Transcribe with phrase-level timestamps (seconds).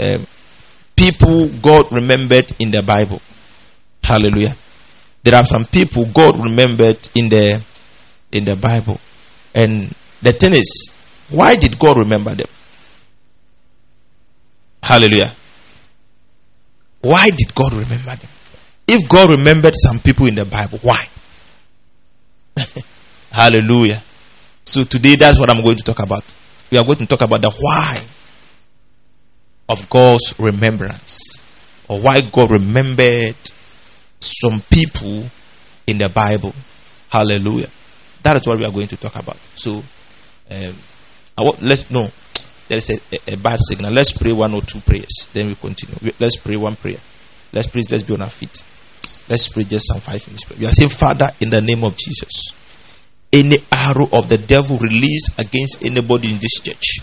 [0.00, 0.26] um,
[0.96, 3.20] people God remembered in the Bible.
[4.02, 4.56] Hallelujah.
[5.22, 7.62] There are some people God remembered in the
[8.32, 9.00] in the Bible.
[9.54, 10.92] And the thing is,
[11.28, 12.48] why did God remember them?
[14.82, 15.32] Hallelujah.
[17.02, 18.30] Why did God remember them?
[18.86, 21.04] If God remembered some people in the Bible, why?
[23.30, 24.02] Hallelujah.
[24.64, 26.34] So today that's what I'm going to talk about.
[26.70, 28.02] We are going to talk about the why
[29.70, 31.40] of God's remembrance
[31.88, 33.36] or why God remembered
[34.18, 35.24] some people
[35.86, 36.52] in the Bible.
[37.08, 37.68] Hallelujah.
[38.24, 39.38] That is what we are going to talk about.
[39.54, 39.82] So,
[40.50, 40.74] um,
[41.38, 42.08] want, let's no,
[42.68, 43.92] there is a, a, a, bad signal.
[43.92, 45.28] Let's pray one or two prayers.
[45.32, 46.12] Then we continue.
[46.18, 46.98] Let's pray one prayer.
[47.52, 47.82] Let's pray.
[47.88, 48.62] Let's be on our feet.
[49.28, 50.50] Let's pray just some five minutes.
[50.58, 52.52] We are saying, Father, in the name of Jesus,
[53.32, 56.98] any arrow of the devil released against anybody in this church,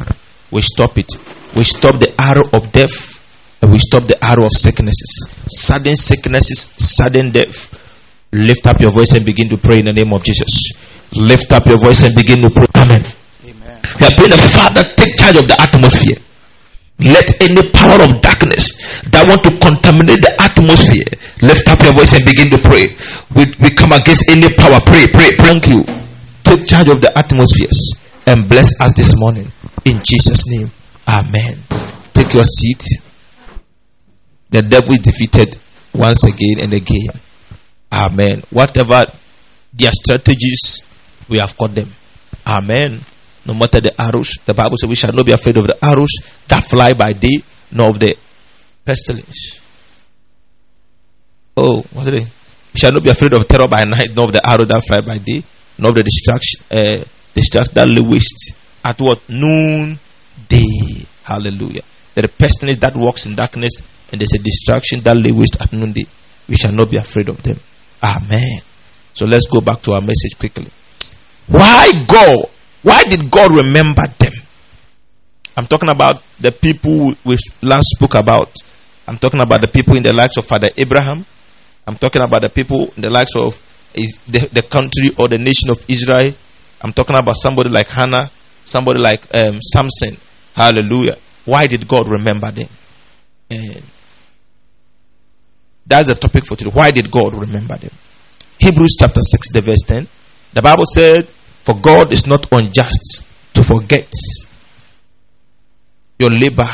[0.51, 1.11] we stop it.
[1.55, 3.17] We stop the arrow of death
[3.61, 5.27] and we stop the arrow of sicknesses.
[5.49, 7.73] Sudden sicknesses, sudden death.
[8.31, 10.71] Lift up your voice and begin to pray in the name of Jesus.
[11.15, 12.67] Lift up your voice and begin to pray.
[12.75, 13.03] Amen.
[13.43, 13.81] Amen.
[13.99, 16.17] We are praying the Father, take charge of the atmosphere.
[16.99, 18.73] Let any power of darkness
[19.13, 21.05] that want to contaminate the atmosphere
[21.45, 22.97] lift up your voice and begin to pray.
[23.37, 24.81] We, we come against any power.
[24.81, 25.85] Pray, pray, thank you.
[26.41, 27.77] Take charge of the atmospheres
[28.27, 29.47] and bless us this morning.
[29.85, 30.69] In Jesus' name.
[31.07, 31.57] Amen.
[32.13, 32.83] Take your seat.
[34.49, 35.57] The devil is defeated
[35.93, 37.07] once again and again.
[37.91, 38.43] Amen.
[38.49, 39.05] Whatever
[39.73, 40.83] their strategies,
[41.29, 41.89] we have caught them.
[42.45, 42.99] Amen.
[43.45, 46.11] No matter the arrows, the Bible says we shall not be afraid of the arrows
[46.47, 47.41] that fly by day,
[47.71, 48.17] nor of the
[48.83, 49.61] pestilence.
[51.55, 52.13] Oh, what's it?
[52.13, 54.99] We shall not be afraid of terror by night, nor of the arrow that fly
[55.01, 55.43] by day,
[55.77, 57.03] nor of the destruction, uh,
[57.37, 59.99] destruction that lay waste at what noon
[60.49, 61.05] day.
[61.23, 61.83] Hallelujah.
[62.15, 65.71] There is pestilence that walks in darkness, and there's a destruction that lay waste at
[65.71, 66.05] noonday.
[66.49, 67.57] We shall not be afraid of them.
[68.03, 68.61] Amen.
[69.13, 70.67] So let's go back to our message quickly.
[71.47, 72.49] Why God?
[72.83, 74.33] Why did God remember them?
[75.55, 78.53] I'm talking about the people we last spoke about.
[79.07, 81.25] I'm talking about the people in the likes of Father Abraham.
[81.87, 83.61] I'm talking about the people in the likes of
[83.93, 86.33] is the, the country or the nation of Israel.
[86.81, 88.29] I'm talking about somebody like Hannah,
[88.63, 90.17] somebody like um, Samson.
[90.55, 91.17] Hallelujah.
[91.45, 92.69] Why did God remember them?
[93.49, 93.83] And
[95.85, 96.71] that's the topic for today.
[96.71, 97.91] Why did God remember them?
[98.59, 100.07] Hebrews chapter 6, the verse 10.
[100.53, 104.11] The Bible said, For God is not unjust to forget
[106.19, 106.67] your labor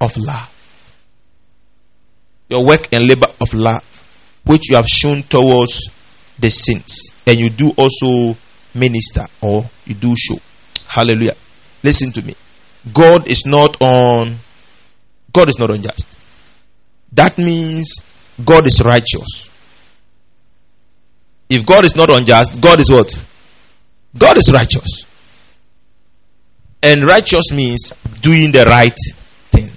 [0.00, 0.50] of love,
[2.48, 3.82] your work and labor of love,
[4.44, 5.90] which you have shown towards
[6.38, 8.36] the saints, and you do also
[8.74, 10.36] minister or you do show.
[10.88, 11.36] Hallelujah.
[11.82, 12.36] Listen to me.
[12.92, 14.36] God is not on
[15.32, 16.18] God is not unjust.
[17.12, 17.96] That means
[18.44, 19.48] God is righteous.
[21.48, 23.12] If God is not unjust, God is what?
[24.16, 25.04] God is righteous.
[26.82, 28.96] And righteous means doing the right
[29.50, 29.70] thing.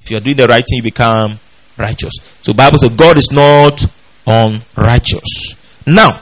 [0.00, 1.38] If you are doing the right thing, you become
[1.76, 2.12] righteous.
[2.42, 3.84] So Bible says God is not
[4.26, 5.56] unrighteous.
[5.86, 6.20] Now,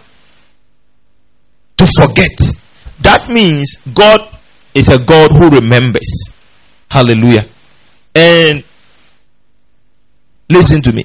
[1.84, 2.38] to forget,
[3.00, 4.20] that means God
[4.74, 6.28] is a God who remembers.
[6.90, 7.44] Hallelujah.
[8.14, 8.64] And
[10.48, 11.04] listen to me.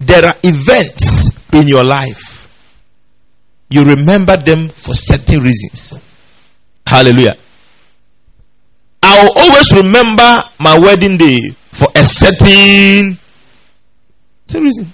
[0.00, 2.48] There are events in your life.
[3.70, 5.98] You remember them for certain reasons.
[6.86, 7.36] Hallelujah.
[9.02, 13.18] I'll always remember my wedding day for a certain,
[14.46, 14.92] certain reason.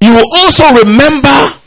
[0.00, 1.59] You will also remember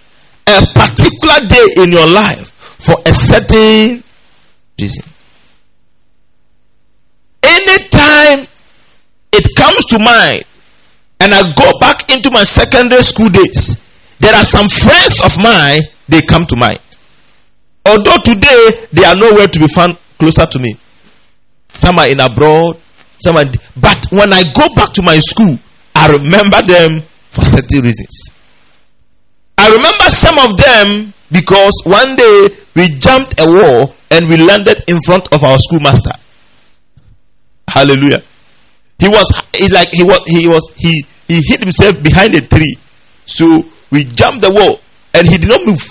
[0.47, 4.03] a particular day in your life for a certain
[4.79, 5.05] reason.
[7.43, 8.47] Anytime
[9.31, 10.43] it comes to mind
[11.19, 13.81] and I go back into my secondary school days,
[14.19, 16.79] there are some friends of mine, they come to mind.
[17.85, 20.77] Although today they are nowhere to be found closer to me.
[21.69, 22.77] Some are in abroad,
[23.19, 23.45] some are,
[23.75, 25.57] but when I go back to my school,
[25.95, 28.29] I remember them for certain reasons.
[29.57, 34.83] I remember some of them because one day we jumped a wall and we landed
[34.87, 36.11] in front of our schoolmaster.
[37.67, 38.21] Hallelujah.
[38.99, 42.77] He was he like he was he was he he hid himself behind a tree.
[43.25, 44.79] So we jumped the wall
[45.13, 45.81] and he did not move.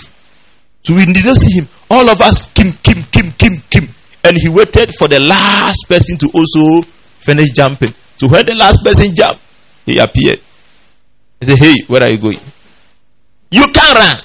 [0.83, 1.67] So we did not see him.
[1.89, 3.87] All of us kim kim kim kim kim.
[4.23, 6.87] And he waited for the last person to also
[7.19, 7.93] finish jumping.
[8.17, 9.41] So when the last person jumped,
[9.85, 10.39] he appeared.
[11.39, 12.39] He said, Hey, where are you going?
[13.53, 14.17] You can't run.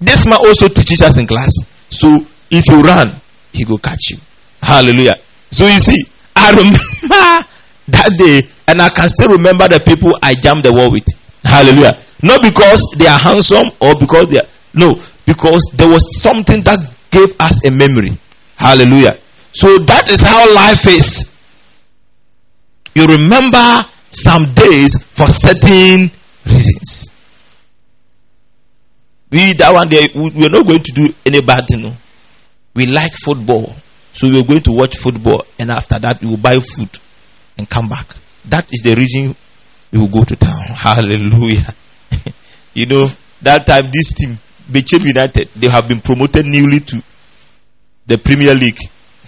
[0.00, 1.54] This man also teaches us in class.
[1.90, 3.14] So if you run,
[3.52, 4.18] he will catch you.
[4.60, 5.14] Hallelujah.
[5.52, 6.02] So you see,
[6.34, 7.46] I remember remember
[7.94, 11.06] that day, and I can still remember the people I jammed the wall with.
[11.44, 12.02] Hallelujah.
[12.22, 16.78] Not because they are handsome or because they are, no, because there was something that
[17.12, 18.18] gave us a memory.
[18.56, 19.18] Hallelujah.
[19.52, 21.30] So that is how life is.
[22.94, 26.10] You remember some days for certain
[26.46, 27.13] reasons.
[29.34, 31.82] We that one day we are not going to do any bad thing.
[31.82, 31.92] No?
[32.72, 33.74] We like football,
[34.12, 36.88] so we are going to watch football, and after that we will buy food
[37.58, 38.06] and come back.
[38.44, 39.34] That is the reason
[39.90, 40.54] we will go to town.
[40.76, 41.66] Hallelujah.
[42.74, 43.08] you know
[43.42, 44.38] that time this team,
[44.70, 47.02] Bechem United, they have been promoted newly to
[48.06, 48.78] the Premier League.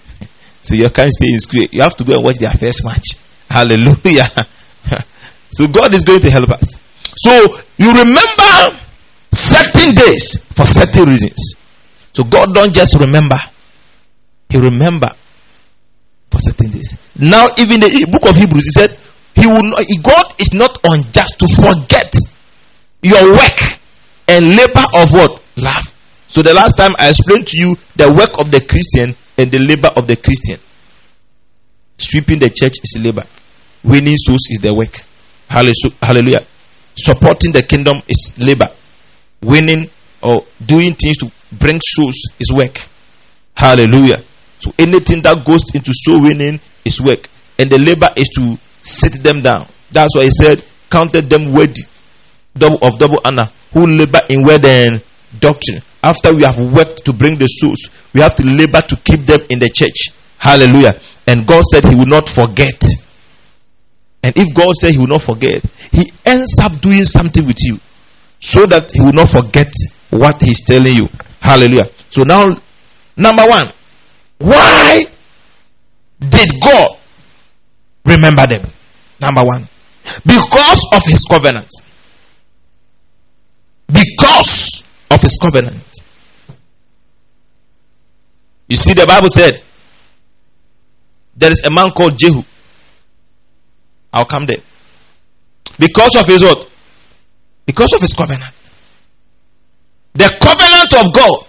[0.61, 1.63] so you can't stay in school.
[1.69, 3.07] You have to go and watch their first match.
[3.49, 4.29] Hallelujah.
[5.49, 6.79] so God is going to help us.
[7.17, 8.79] So you remember
[9.31, 11.55] certain days for certain reasons.
[12.13, 13.37] So God don't just remember.
[14.49, 15.09] He remember
[16.31, 16.97] for certain days.
[17.19, 18.97] Now even the book of Hebrews he said
[19.35, 22.13] he will not, God is not unjust to forget
[23.03, 23.59] your work
[24.27, 25.43] and labor of what?
[25.57, 25.93] Love.
[26.27, 29.59] So the last time I explained to you the work of the Christian and the
[29.59, 30.59] labor of the Christian.
[31.97, 33.23] Sweeping the church is labor.
[33.83, 34.97] Winning souls is the work.
[35.49, 36.45] Hallelujah.
[36.95, 38.69] Supporting the kingdom is labor.
[39.47, 39.89] Winning
[40.21, 42.77] or doing things to bring souls is work.
[43.55, 44.21] Hallelujah.
[44.59, 47.29] So anything that goes into soul winning is work.
[47.57, 49.67] And the labor is to sit them down.
[49.91, 51.81] That's why he said, counted them worthy
[52.57, 55.01] double of double honor who labor in word and
[55.39, 55.81] doctrine.
[56.03, 59.41] After we have worked to bring the souls, we have to labor to keep them
[59.49, 60.13] in the church.
[60.39, 60.99] Hallelujah.
[61.25, 62.83] And God said he will not forget.
[64.23, 67.79] And if God said he will not forget, he ends up doing something with you
[68.39, 69.71] so that he will not forget
[70.09, 71.07] what he's telling you.
[71.41, 71.89] Hallelujah.
[72.09, 72.49] So now,
[73.15, 73.67] number one,
[74.39, 75.03] why
[76.19, 76.97] did God
[78.05, 78.69] remember them?
[79.19, 79.63] Number one,
[80.25, 81.69] because of his covenant.
[83.87, 85.83] Because of his covenant.
[88.67, 89.61] You see, the Bible said
[91.35, 92.41] there is a man called Jehu.
[94.11, 94.57] I'll come there.
[95.79, 96.69] Because of his what?
[97.67, 98.53] Because of his covenant.
[100.13, 101.45] The covenant of God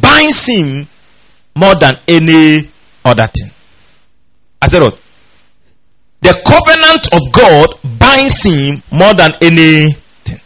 [0.00, 0.88] binds him
[1.54, 2.68] more than any
[3.04, 3.50] other thing.
[4.60, 4.98] I said what?
[6.22, 10.40] The covenant of God binds him more than anything.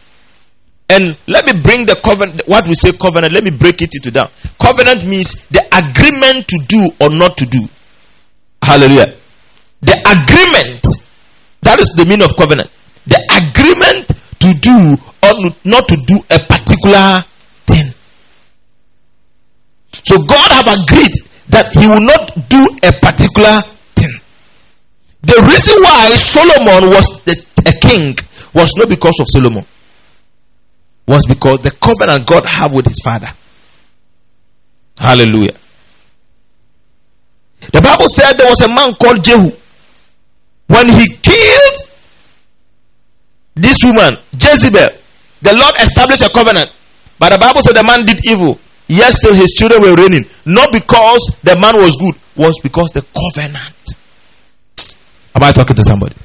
[0.90, 4.10] And let me bring the covenant, what we say covenant, let me break it into
[4.10, 4.28] down.
[4.60, 7.60] Covenant means the agreement to do or not to do.
[8.62, 9.14] Hallelujah.
[9.80, 10.84] The agreement,
[11.62, 12.68] that is the meaning of covenant.
[13.06, 17.22] The agreement to do or not to do a particular
[17.66, 17.92] thing.
[20.04, 21.12] So God have agreed
[21.48, 23.60] that he will not do a particular
[23.94, 24.12] thing.
[25.22, 28.16] The reason why Solomon was a king
[28.54, 29.64] was not because of Solomon.
[31.06, 33.28] Was because the covenant God have with his father.
[34.96, 35.56] Hallelujah.
[37.72, 39.50] The Bible said there was a man called Jehu.
[40.68, 41.59] When he killed
[43.54, 44.90] this woman, Jezebel,
[45.42, 46.70] the Lord established a covenant.
[47.18, 48.58] But the Bible said the man did evil.
[48.88, 50.24] Yes, still his children were reigning.
[50.44, 53.76] Not because the man was good, was because the covenant.
[55.34, 56.16] Am I talking to somebody?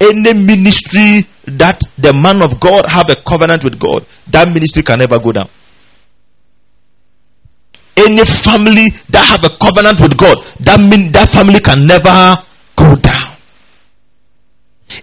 [0.00, 4.98] Any ministry that the man of God have a covenant with God, that ministry can
[4.98, 5.48] never go down.
[7.96, 12.36] Any family that have a covenant with God, that mean that family can never.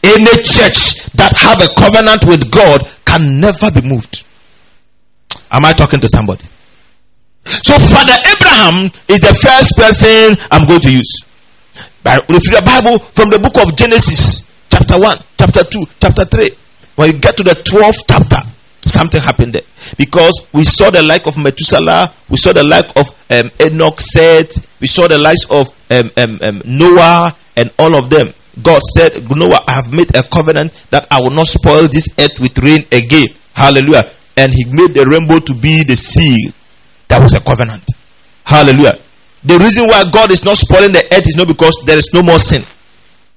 [0.02, 4.26] Any church that have a covenant with God can never be moved.
[5.52, 6.44] Am I talking to somebody?
[7.46, 11.12] So Father Abraham is the first person I'm going to use.
[12.04, 16.50] But the Bible from the book of Genesis, chapter 1, chapter 2, chapter 3,
[16.96, 18.50] when you get to the 12th chapter,
[18.86, 19.64] something happened there.
[19.98, 24.80] Because we saw the like of Methuselah, we saw the like of um, Enoch, Seth,
[24.82, 28.34] we saw the likes of um, um, um, Noah, and all of them.
[28.62, 32.40] God said, Noah, I have made a covenant that I will not spoil this earth
[32.40, 33.30] with rain again.
[33.54, 34.12] Hallelujah.
[34.38, 36.52] And he made the rainbow to be the seal.
[37.08, 37.84] That was a covenant.
[38.46, 39.00] Hallelujah.
[39.44, 42.22] The reason why God is not spoiling the earth is not because there is no
[42.22, 42.62] more sin.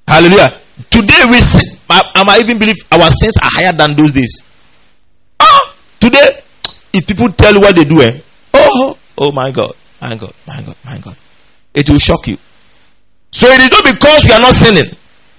[0.06, 0.60] Hallelujah.
[0.90, 1.78] Today we sin.
[1.88, 4.42] I, I even believe our sins are higher than those days.
[5.40, 6.40] Ah, today,
[6.92, 8.20] if people tell you what they do, eh?
[8.54, 11.16] Oh, oh my God, my God, my God, my God.
[11.74, 12.38] It will shock you.
[13.32, 14.96] So it is not because we are not sinning.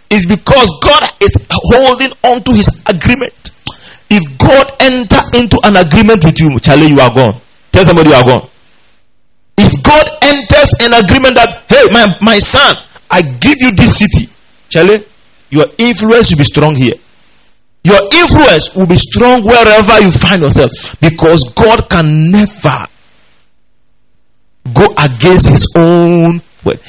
[0.09, 3.33] It's because God is holding on to his agreement.
[4.09, 7.41] If God enter into an agreement with you, Charlie, you are gone.
[7.71, 8.49] Tell somebody you are gone.
[9.57, 12.75] If God enters an agreement that, hey, my, my son,
[13.11, 14.31] I give you this city,
[14.69, 15.03] Charlie,
[15.49, 16.95] your influence will be strong here.
[17.83, 22.85] Your influence will be strong wherever you find yourself because God can never
[24.73, 26.79] go against his own word.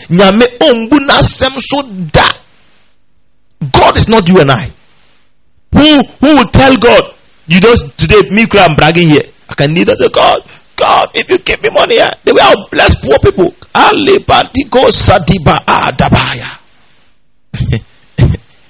[3.72, 4.70] God is not you and I.
[5.74, 7.14] Who who will tell God,
[7.46, 9.24] you just today, me, I'm bragging here.
[9.48, 9.98] I can need that.
[10.12, 10.42] God,
[10.76, 13.54] God, if you give me money, eh, they will bless poor people.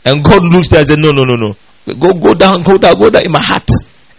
[0.05, 1.55] and God looks there and says, No, no, no, no.
[1.95, 3.69] Go, go down, go down, go down in my heart.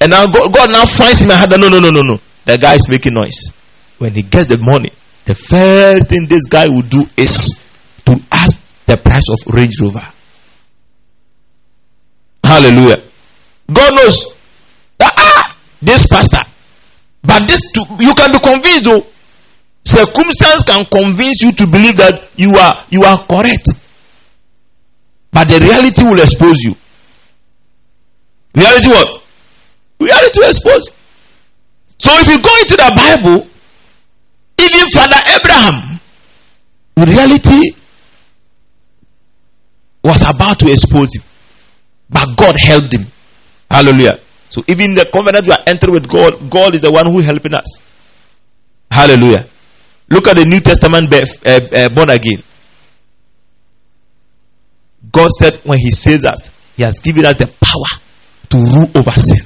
[0.01, 2.19] And now God, God now finds in my heart that no, no, no, no, no.
[2.45, 3.49] The guy is making noise.
[3.97, 4.91] When he gets the money,
[5.25, 7.65] the first thing this guy will do is
[8.05, 10.05] to ask the price of Range Rover.
[12.59, 12.99] Hallelujah.
[13.71, 14.35] God knows
[14.97, 16.43] that ah, this pastor,
[17.23, 19.05] but this too, you can be convinced though.
[19.85, 23.69] Circumstance can convince you to believe that you are you are correct,
[25.31, 26.75] but the reality will expose you.
[28.53, 29.23] Reality what?
[30.01, 30.83] Reality will expose.
[31.97, 33.47] So if you go into the Bible,
[34.59, 35.99] even Father Abraham,
[37.07, 37.71] reality
[40.03, 41.23] was about to expose him,
[42.09, 43.05] but God helped him.
[43.69, 44.19] Hallelujah.
[44.49, 47.25] So even the covenant we are entering with God, God is the one who is
[47.25, 47.79] helping us.
[48.89, 49.45] Hallelujah.
[50.09, 52.41] Look at the New Testament uh, uh, born again.
[55.11, 58.01] God said when He saves us, He has given us the power
[58.49, 59.45] to rule over sin.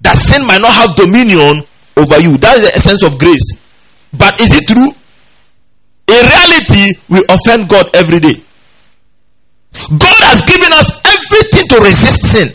[0.00, 1.62] That sin might not have dominion
[1.96, 2.36] over you.
[2.38, 3.62] That is the essence of grace.
[4.12, 4.90] But is it true?
[6.06, 8.42] In reality, we offend God every day.
[9.90, 10.90] God has given us
[11.34, 12.48] everything to resist sin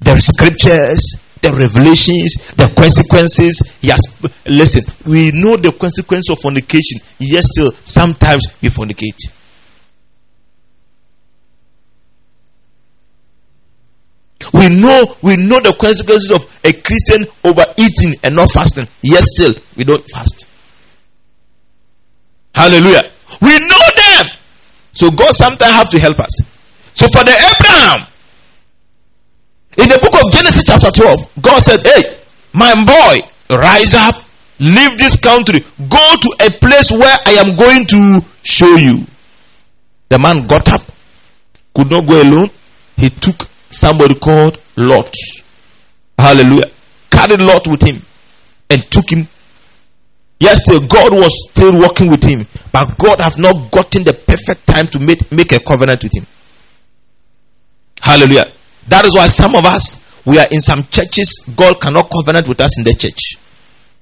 [0.00, 3.62] the scriptures, the revelations, the consequences.
[3.80, 4.00] Yes,
[4.46, 9.18] listen, we know the consequence of fornication, yet still sometimes we fornicate.
[14.54, 18.86] We know we know the consequences of a Christian overeating and not fasting.
[19.02, 20.46] Yet still we don't fast.
[22.54, 23.10] Hallelujah.
[23.42, 24.26] We know them.
[24.94, 26.47] So God sometimes have to help us.
[26.98, 28.08] So for the Abraham,
[29.78, 32.18] in the book of Genesis, chapter 12, God said, Hey,
[32.52, 34.16] my boy, rise up,
[34.58, 39.06] leave this country, go to a place where I am going to show you.
[40.08, 40.82] The man got up,
[41.72, 42.50] could not go alone.
[42.96, 45.14] He took somebody called Lot.
[46.18, 46.72] Hallelujah.
[47.12, 48.02] Carried Lot with him
[48.70, 49.28] and took him.
[50.40, 54.66] Yes, still God was still working with him, but God have not gotten the perfect
[54.66, 56.26] time to make, make a covenant with him.
[58.00, 58.46] Hallelujah.
[58.88, 62.60] That is why some of us, we are in some churches, God cannot covenant with
[62.60, 63.36] us in the church.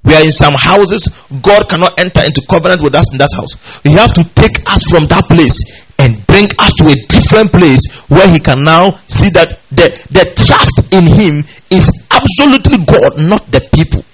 [0.05, 1.11] We are in some houses,
[1.43, 3.83] God cannot enter into covenant with us in that house.
[3.83, 5.59] He have to take us from that place
[5.99, 10.25] and bring us to a different place where He can now see that the, the
[10.39, 14.05] trust in Him is absolutely God, not the people.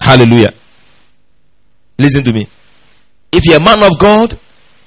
[0.00, 0.52] Hallelujah.
[1.98, 2.46] Listen to me.
[3.32, 4.38] If you're a man of God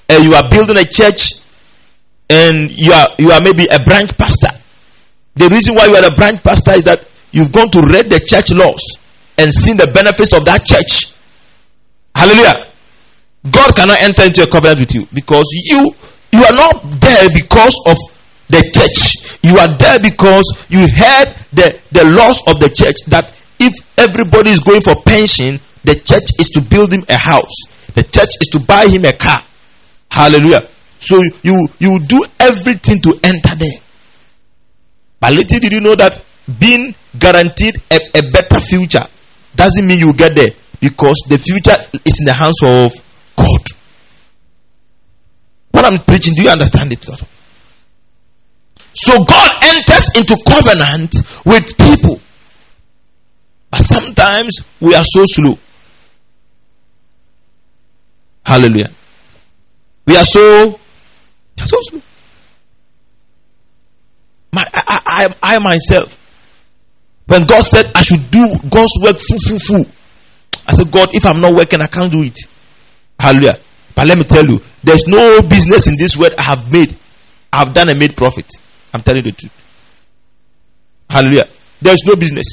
[0.08, 1.40] and you are building a church
[2.30, 4.48] and you are you are maybe a branch pastor
[5.34, 8.20] the reason why you are a branch pastor is that you've gone to read the
[8.20, 8.82] church laws
[9.38, 11.14] and seen the benefits of that church.
[12.14, 12.66] Hallelujah.
[13.50, 15.94] God cannot enter into a covenant with you because you
[16.32, 17.96] you are not there because of
[18.52, 19.40] the church.
[19.42, 24.50] You are there because you heard the, the laws of the church that if everybody
[24.50, 27.54] is going for pension, the church is to build him a house.
[27.94, 29.40] The church is to buy him a car.
[30.10, 30.68] Hallelujah.
[31.00, 33.80] So you you do everything to enter there.
[35.18, 36.22] But little did you know that
[36.58, 39.04] being guaranteed a, a better future
[39.56, 42.92] doesn't mean you get there because the future is in the hands of
[43.36, 43.62] God.
[45.72, 47.02] What I'm preaching, do you understand it?
[48.92, 51.14] So God enters into covenant
[51.46, 52.20] with people.
[53.70, 55.58] But sometimes we are so slow.
[58.44, 58.90] Hallelujah.
[60.06, 60.79] We are so,
[61.66, 62.00] so.
[64.52, 65.00] My, I,
[65.42, 66.16] I, I myself,
[67.26, 69.86] when God said I should do God's work full, full, full,
[70.66, 72.38] I said, God, if I'm not working, I can't do it.
[73.18, 73.58] Hallelujah.
[73.94, 76.96] But let me tell you, there's no business in this world I have made.
[77.52, 78.50] I've done and made profit.
[78.94, 79.52] I'm telling you the truth.
[81.10, 81.48] Hallelujah.
[81.82, 82.46] There's no business.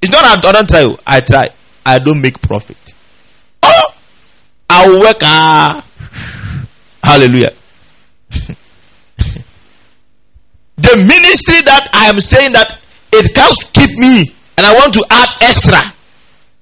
[0.00, 0.96] It's not I don't try.
[1.06, 1.48] I try.
[1.84, 2.94] I don't make profit.
[3.62, 3.94] Oh,
[4.70, 5.18] I work.
[5.22, 5.84] Ah.
[7.02, 7.52] Hallelujah.
[10.76, 12.78] the ministry that I am saying that
[13.12, 15.78] it can't keep me and I want to add extra,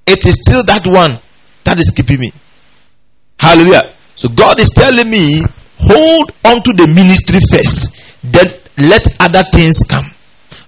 [0.07, 1.19] it is still that one
[1.65, 2.33] that is keeping me.
[3.39, 3.93] Hallelujah.
[4.17, 5.43] So God is telling me,
[5.79, 8.47] hold on to the ministry first, then
[8.79, 10.05] let other things come.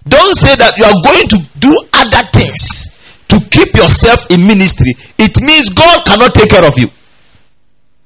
[0.08, 2.86] Don't say that you are going to do other things
[3.28, 4.94] to keep yourself in ministry.
[5.18, 6.88] It means God cannot take care of you.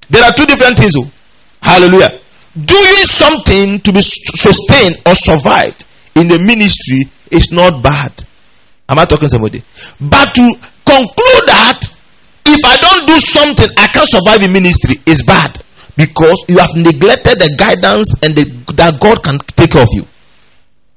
[0.08, 0.94] There are two different things.
[0.96, 1.06] Oh.
[1.62, 2.18] Hallelujah.
[2.64, 5.84] Doing something to be sustained or survived
[6.16, 8.12] in the ministry is not bad.
[8.88, 9.62] Am I talking to somebody?
[10.00, 10.44] But to
[10.84, 11.80] conclude that
[12.44, 15.62] if I don't do something, I can't survive in ministry is bad
[15.96, 20.04] because you have neglected the guidance and the, that God can take care of you.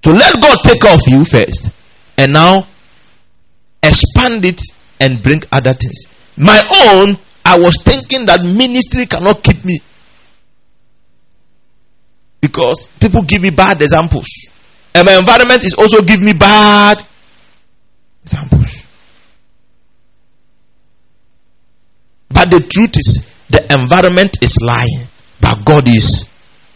[0.03, 1.69] So let God take care of you first,
[2.17, 2.67] and now
[3.81, 4.61] expand it
[4.99, 6.07] and bring other things.
[6.35, 7.15] My own,
[7.45, 9.79] I was thinking that ministry cannot keep me
[12.53, 14.27] because people give me bad examples,
[14.93, 17.03] and my environment is also give me bad
[18.21, 18.85] examples.
[22.29, 25.07] But the truth is, the environment is lying,
[25.41, 26.29] but God is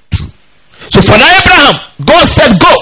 [0.10, 0.28] true.
[0.90, 2.74] So for Abraham, God said, Go.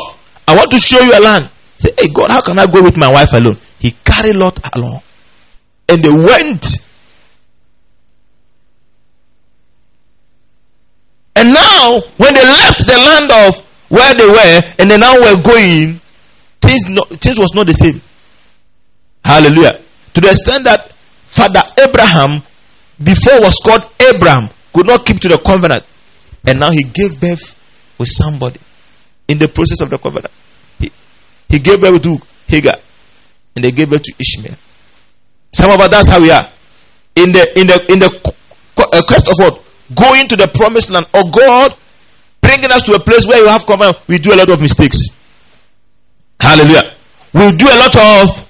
[0.48, 1.50] I want to show you a land.
[1.78, 3.58] Say, Hey God, how can I go with my wife alone?
[3.80, 5.02] He carried Lot along.
[5.90, 6.88] And they went.
[11.38, 11.75] And now,
[12.18, 13.60] when they left the land of
[13.90, 16.00] where they were, and they now were going,
[16.62, 18.02] things, no, things was not the same.
[19.24, 19.80] Hallelujah.
[20.14, 22.42] To the extent that Father Abraham
[23.04, 23.84] before was called
[24.14, 25.84] Abraham, could not keep to the covenant.
[26.46, 27.56] And now he gave birth
[27.98, 28.60] with somebody
[29.28, 30.34] in the process of the covenant.
[30.80, 30.92] He,
[31.50, 32.76] he gave birth to Hagar
[33.56, 34.56] and they gave birth to Ishmael.
[35.54, 36.50] Some of us, that's how we are.
[37.16, 38.34] In the, in the, in the
[38.78, 39.62] uh, quest of what?
[39.96, 41.76] Going to the promised land or God
[42.46, 45.02] bringing us to a place where you have covenant, we do a lot of mistakes.
[46.40, 46.94] Hallelujah.
[47.34, 48.46] We do a lot of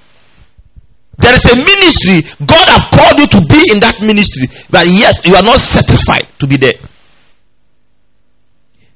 [1.18, 2.20] there is a ministry.
[2.44, 4.46] God have called you to be in that ministry.
[4.68, 6.76] But yes, you are not satisfied to be there.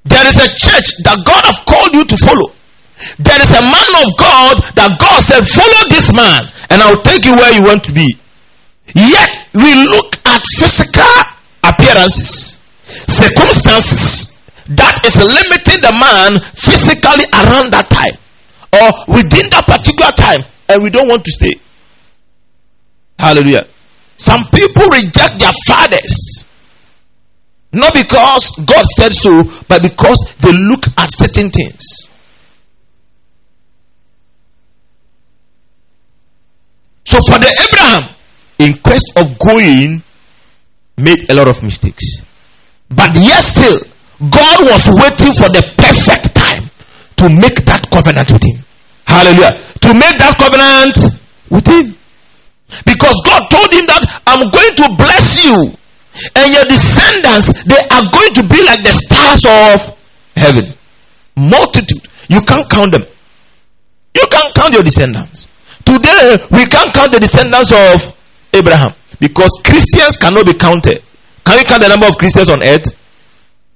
[0.05, 2.53] There is a church that God have called you to follow.
[3.17, 7.25] There is a man of God that God said, follow this man and I'll take
[7.25, 8.13] you where you want to be.
[8.93, 11.17] Yet we look at physical
[11.65, 12.61] appearances,
[13.09, 14.40] circumstances
[14.71, 18.15] that is limiting the man physically around that time
[18.71, 21.55] or within that particular time and we don't want to stay.
[23.19, 23.67] Hallelujah.
[24.17, 26.45] Some people reject their fathers.
[27.73, 32.09] Not because God said so, but because they look at certain things.
[37.05, 38.15] So for the Abraham,
[38.59, 40.03] in quest of going,
[40.97, 42.05] made a lot of mistakes.
[42.89, 43.79] But yet still,
[44.29, 46.69] God was waiting for the perfect time
[47.17, 48.61] to make that covenant with him.
[49.09, 49.57] Hallelujah.
[49.81, 50.97] To make that covenant
[51.49, 51.97] with him.
[52.85, 55.73] Because God told him that I'm going to bless you
[56.37, 59.97] and your descendants, they are going to be like the stars of
[60.37, 60.77] heaven.
[61.37, 62.05] Multitude.
[62.29, 63.09] You can't count them.
[64.15, 65.49] You can't count your descendants.
[65.85, 68.13] Today, we can't count the descendants of
[68.53, 71.03] Abraham because Christians cannot be counted.
[71.45, 73.00] Can we count the number of Christians on earth?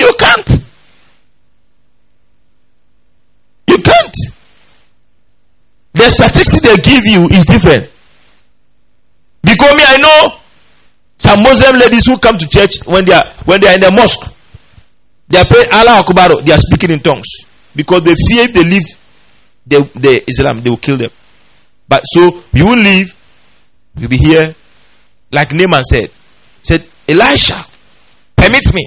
[0.04, 0.50] You can't.
[3.68, 4.16] You can't.
[5.94, 7.88] The statistics they give you is different.
[9.42, 10.36] Because me, I know
[11.16, 13.90] some Muslim ladies who come to church when they are when they are in the
[13.92, 14.30] mosque.
[15.28, 17.46] They are praying Allah Akbar, they are speaking in tongues.
[17.74, 18.82] Because they fear if they leave
[19.66, 21.10] the, the Islam, they will kill them.
[21.88, 23.16] But so you will leave,
[23.96, 24.54] you'll be here.
[25.32, 26.10] Like Naaman said,
[26.62, 27.56] said, Elisha,
[28.36, 28.86] permit me.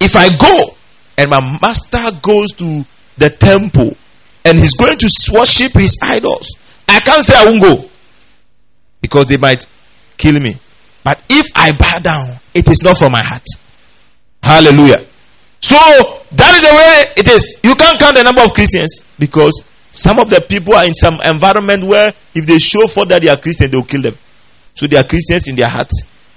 [0.00, 0.74] If I go
[1.18, 2.84] and my master goes to
[3.16, 3.96] the temple
[4.44, 6.56] and he's going to worship his idols,
[6.88, 7.90] I can't say I won't go.
[9.00, 9.66] Because they might
[10.16, 10.56] kill me.
[11.04, 13.44] But if I bow down, it is not from my heart.
[14.42, 15.04] Hallelujah.
[15.60, 15.76] So
[16.32, 17.60] that is the way it is.
[17.62, 21.18] You can't count the number of Christians because some of the people are in some
[21.24, 24.14] environment where if they show for that they are Christian, they will kill them.
[24.74, 25.90] So they are Christians in their heart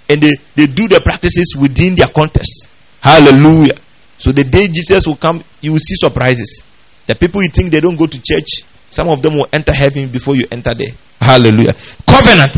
[0.08, 2.70] and they, they do the practices within their context.
[3.02, 3.78] Hallelujah.
[4.18, 6.64] So the day Jesus will come, you will see surprises.
[7.08, 10.10] The people you think they don't go to church, some of them will enter heaven
[10.10, 10.92] before you enter there.
[11.20, 11.74] Hallelujah.
[12.08, 12.56] Covenant.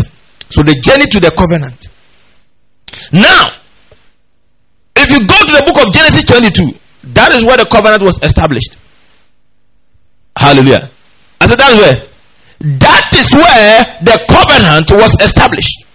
[0.50, 1.88] So the journey to the covenant.
[3.14, 3.52] Now,
[4.96, 6.78] if you go to the book of Genesis 22,
[7.14, 8.78] that is where the covenant was established.
[10.38, 10.90] Hallelujah.
[11.40, 12.08] I said that is where.
[12.78, 15.86] That is where the covenant was established.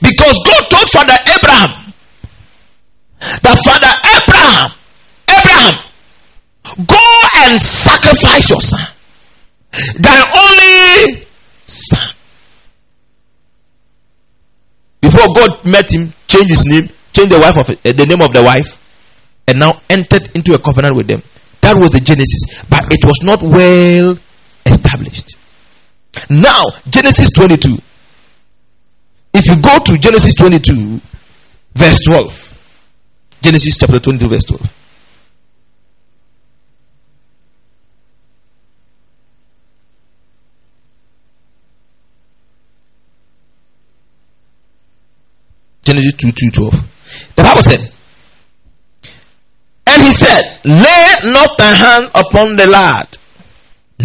[0.00, 1.92] Because God told Father Abraham
[3.20, 4.70] that Father Abraham,
[5.28, 5.74] Abraham,
[6.86, 7.04] go
[7.44, 8.80] and sacrifice your son.
[10.00, 11.26] Thy only
[11.66, 12.14] son.
[15.00, 18.32] Before God met him, changed his name, changed the wife of uh, the name of
[18.32, 18.80] the wife,
[19.46, 21.22] and now entered into a covenant with them.
[21.60, 24.16] That was the Genesis, but it was not well
[24.64, 25.36] established.
[26.30, 27.76] Now, Genesis 22.
[29.34, 31.00] If you go to Genesis 22,
[31.74, 34.74] verse 12, Genesis chapter 22, verse 12.
[45.82, 47.34] Genesis 2 2 12.
[47.36, 47.92] The Bible said,
[49.86, 53.18] And he said, Lay not thy hand upon the lad,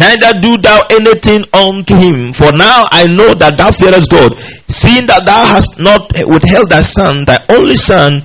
[0.00, 2.32] neither do thou anything unto him.
[2.32, 4.36] For now I know that thou fearest God,
[4.66, 8.22] seeing that thou hast not withheld thy son, thy only son,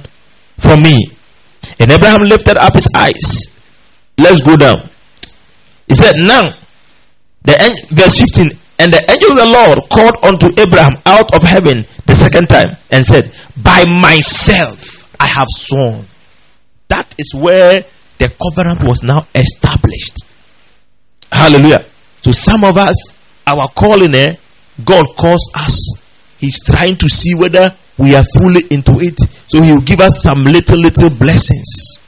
[0.57, 1.11] from me.
[1.79, 3.59] And Abraham lifted up his eyes.
[4.17, 4.89] Let's go down.
[5.87, 6.55] He said, Now,
[7.43, 7.53] the
[7.91, 12.15] verse 15, and the angel of the Lord called unto Abraham out of heaven the
[12.15, 16.05] second time and said, By myself I have sworn.
[16.87, 17.83] That is where
[18.17, 20.34] the covenant was now established.
[21.35, 21.85] Hallelujah.
[22.21, 22.95] So some of us,
[23.45, 24.37] our calling there,
[24.83, 25.99] God calls us.
[26.39, 29.19] He's trying to see whether we are fully into it.
[29.49, 31.99] So he will give us some little, little blessings.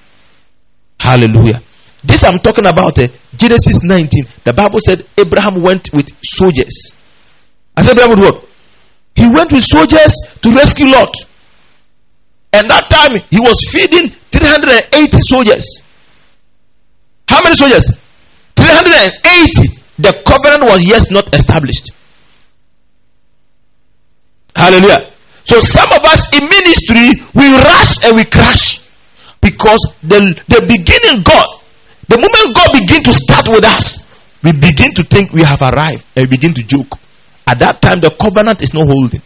[1.00, 1.62] Hallelujah.
[2.04, 4.24] This I'm talking about uh, Genesis 19.
[4.46, 6.96] The Bible said Abraham went with soldiers.
[7.76, 8.46] I said Abraham would what?
[9.14, 11.14] He went with soldiers to rescue Lot.
[12.54, 15.82] And that time he was feeding 380 soldiers.
[17.28, 17.92] How many soldiers?
[18.68, 19.80] 380.
[20.00, 21.92] The covenant was yet not established.
[24.56, 25.08] Hallelujah.
[25.46, 28.90] So some of us in ministry we rush and we crash
[29.40, 31.58] because the the beginning God
[32.08, 34.08] the moment God begin to start with us,
[34.44, 36.98] we begin to think we have arrived and begin to joke.
[37.46, 39.22] At that time, the covenant is not holding.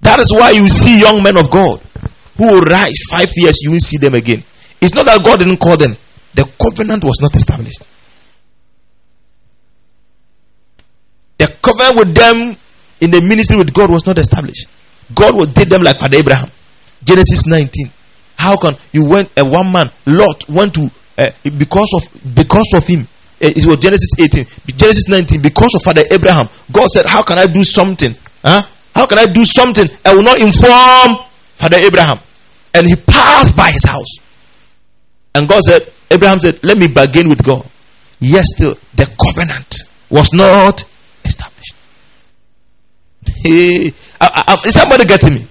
[0.00, 1.80] That is why you see young men of God
[2.36, 4.42] who will rise five years, you will see them again.
[4.80, 5.96] It's not that God didn't call them,
[6.34, 7.86] the covenant was not established.
[11.38, 12.56] The covenant with them
[13.00, 14.66] in the ministry with God was not established.
[15.14, 16.50] God would did them like Father Abraham.
[17.02, 17.90] Genesis 19.
[18.36, 22.86] How can you went a one man Lot went to uh, because of because of
[22.86, 23.02] him.
[23.42, 25.42] Uh, it was Genesis 18, Genesis 19.
[25.42, 28.14] Because of Father Abraham, God said, "How can I do something?
[28.42, 28.62] Huh?
[28.94, 29.86] How can I do something?
[30.04, 32.18] I will not inform Father Abraham."
[32.74, 34.18] And he passed by his house,
[35.34, 37.64] and God said, "Abraham said, let me bargain with God."
[38.20, 40.84] Yes, still the covenant was not
[41.24, 41.74] established.
[43.42, 45.46] Hey, uh, uh, uh, is somebody getting me?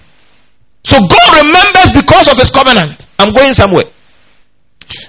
[0.83, 3.07] So God remembers because of his covenant.
[3.19, 3.85] I'm going somewhere.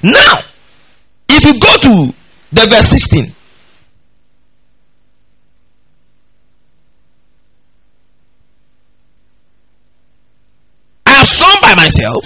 [0.03, 0.35] Now,
[1.29, 2.14] if you go to
[2.53, 3.33] the verse 16,
[11.07, 12.24] I have sworn by myself,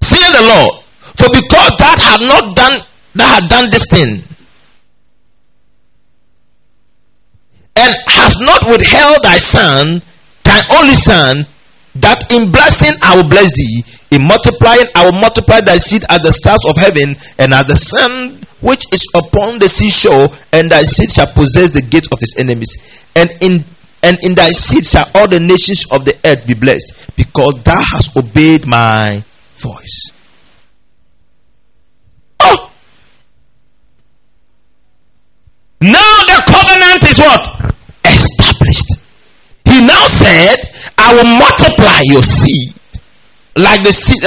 [0.00, 2.80] saying the Lord, for because that had not done
[3.14, 4.22] that had done this thing,
[7.76, 10.02] and has not withheld thy son,
[10.44, 11.46] thy only son,
[11.96, 16.22] that in blessing I will bless thee, in multiplying I will multiply thy seed as
[16.22, 20.82] the stars of heaven, and as the sun which is upon the seashore, and thy
[20.82, 23.04] seed shall possess the gate of his enemies.
[23.16, 23.64] And in
[24.04, 27.82] and in thy seed shall all the nations of the earth be blessed, because thou
[27.92, 29.22] hast obeyed my
[29.56, 30.10] voice.
[32.40, 32.72] Oh!
[35.80, 37.51] Now the covenant is what?
[40.02, 40.58] Now said,
[40.98, 42.74] I will multiply your seed
[43.54, 44.18] like the seed,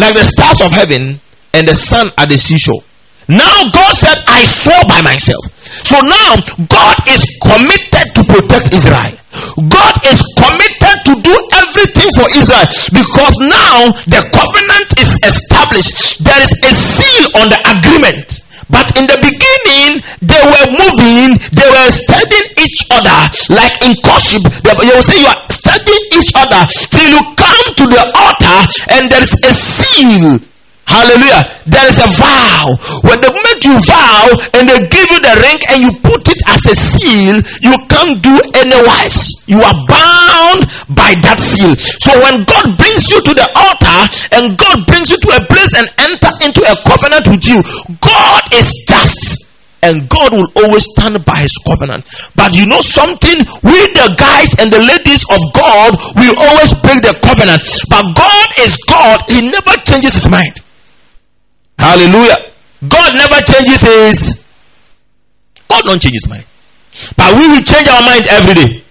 [0.00, 1.20] like the stars of heaven
[1.52, 2.80] and the sun at the seashore.
[3.28, 5.44] Now God said, I swore by myself.
[5.84, 6.32] So now
[6.64, 9.20] God is committed to protect Israel.
[9.68, 12.64] God is committed to do everything for Israel
[12.96, 16.24] because now the covenant is established.
[16.24, 18.45] There is a seal on the agreement.
[18.68, 23.18] But in the beginning, they were moving, they were studying each other,
[23.54, 24.42] like in courtship.
[24.66, 28.58] They will say you are studying each other till you come to the altar
[28.98, 30.40] and there is a seal
[30.86, 31.42] Hallelujah.
[31.66, 32.70] There is a vow.
[33.02, 36.40] When the moment you vow and they give you the ring and you put it
[36.46, 39.34] as a seal, you can't do anywise.
[39.50, 40.62] You are bound
[40.94, 41.74] by that seal.
[41.74, 44.00] So when God brings you to the altar
[44.38, 47.58] and God brings you to a place and enter into a covenant with you,
[48.52, 49.44] is just
[49.82, 52.02] and God will always stand by his covenant.
[52.34, 53.38] But you know something?
[53.62, 57.62] We, the guys and the ladies of God, will always break the covenant.
[57.86, 60.58] But God is God, He never changes His mind.
[61.78, 62.36] Hallelujah.
[62.88, 64.44] God never changes his.
[65.68, 66.44] God don't change his mind.
[67.16, 68.84] But we will change our mind every day.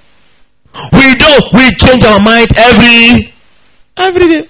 [0.91, 1.53] We don't.
[1.53, 3.33] We change our mind every
[3.97, 4.49] every day.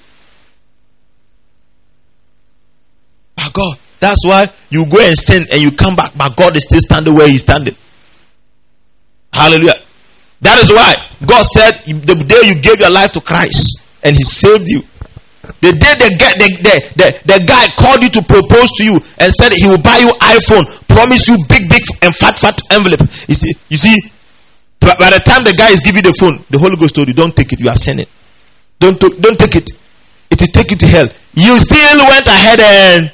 [3.35, 6.63] But God, that's why you go and sin and you come back, but God is
[6.63, 7.75] still standing where He's standing.
[9.31, 9.81] Hallelujah.
[10.41, 14.23] That is why God said the day you gave your life to Christ and He
[14.23, 14.83] saved you.
[15.61, 16.29] The day the the,
[16.65, 19.97] the, the, the guy called you to propose to you and said he will buy
[20.01, 23.01] you iPhone, promise you big, big and fat, fat envelope.
[23.27, 23.93] You see, you see,
[24.79, 27.35] by the time the guy is giving the phone, the Holy Ghost told you, don't
[27.35, 28.07] take it, you are sinning.
[28.79, 29.69] Don't, don't take it.
[30.31, 31.07] It will take you to hell.
[31.33, 33.11] You still went ahead and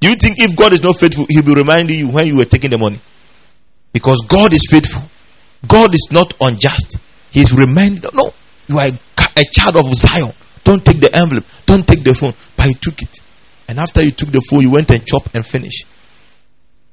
[0.00, 2.46] do you think if God is not faithful, He'll be reminding you when you were
[2.46, 2.98] taking the money?
[3.92, 5.02] Because God is faithful.
[5.66, 6.98] God is not unjust.
[7.30, 8.32] He's reminding, no,
[8.66, 10.32] you are a, child of Zion.
[10.64, 11.44] Don't take the envelope.
[11.66, 12.32] Don't take the phone.
[12.56, 13.18] But you took it.
[13.68, 15.84] And after you took the phone, you went and chopped and finished.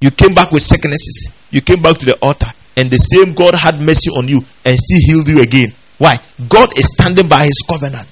[0.02, 1.34] You came back with sicknesses.
[1.50, 2.48] You came back to the altar.
[2.76, 5.70] And the same God had mercy on you and still healed you again.
[5.98, 6.18] Why?
[6.48, 8.08] God is standing by his covenant.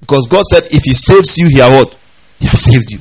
[0.00, 1.98] Because God said, if he saves you, he what?
[2.38, 2.98] He has saved you.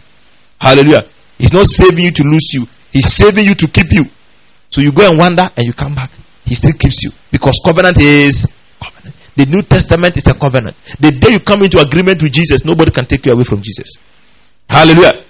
[0.60, 1.06] Hallelujah.
[1.38, 2.66] He's not saving you to lose you.
[2.92, 4.06] He's saving you to keep you.
[4.70, 6.12] So you go and wander and you come back.
[6.46, 7.12] He still keeps you.
[7.32, 8.48] Because covenant is
[8.82, 9.16] covenant.
[9.36, 10.76] The New Testament is a covenant.
[11.00, 13.98] The day you come into agreement with Jesus, nobody can take you away from Jesus.
[14.70, 15.24] Hallelujah.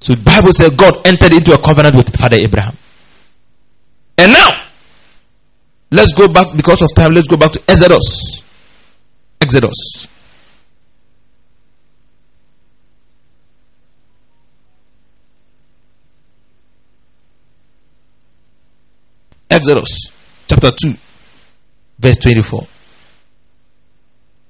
[0.00, 2.76] So the Bible says God entered into a covenant with Father Abraham.
[4.18, 4.50] And now,
[5.90, 7.12] let's go back because of time.
[7.12, 8.42] Let's go back to Exodus.
[9.40, 10.08] Exodus.
[19.52, 20.10] Exodus
[20.46, 20.94] chapter 2
[21.98, 22.66] verse 24.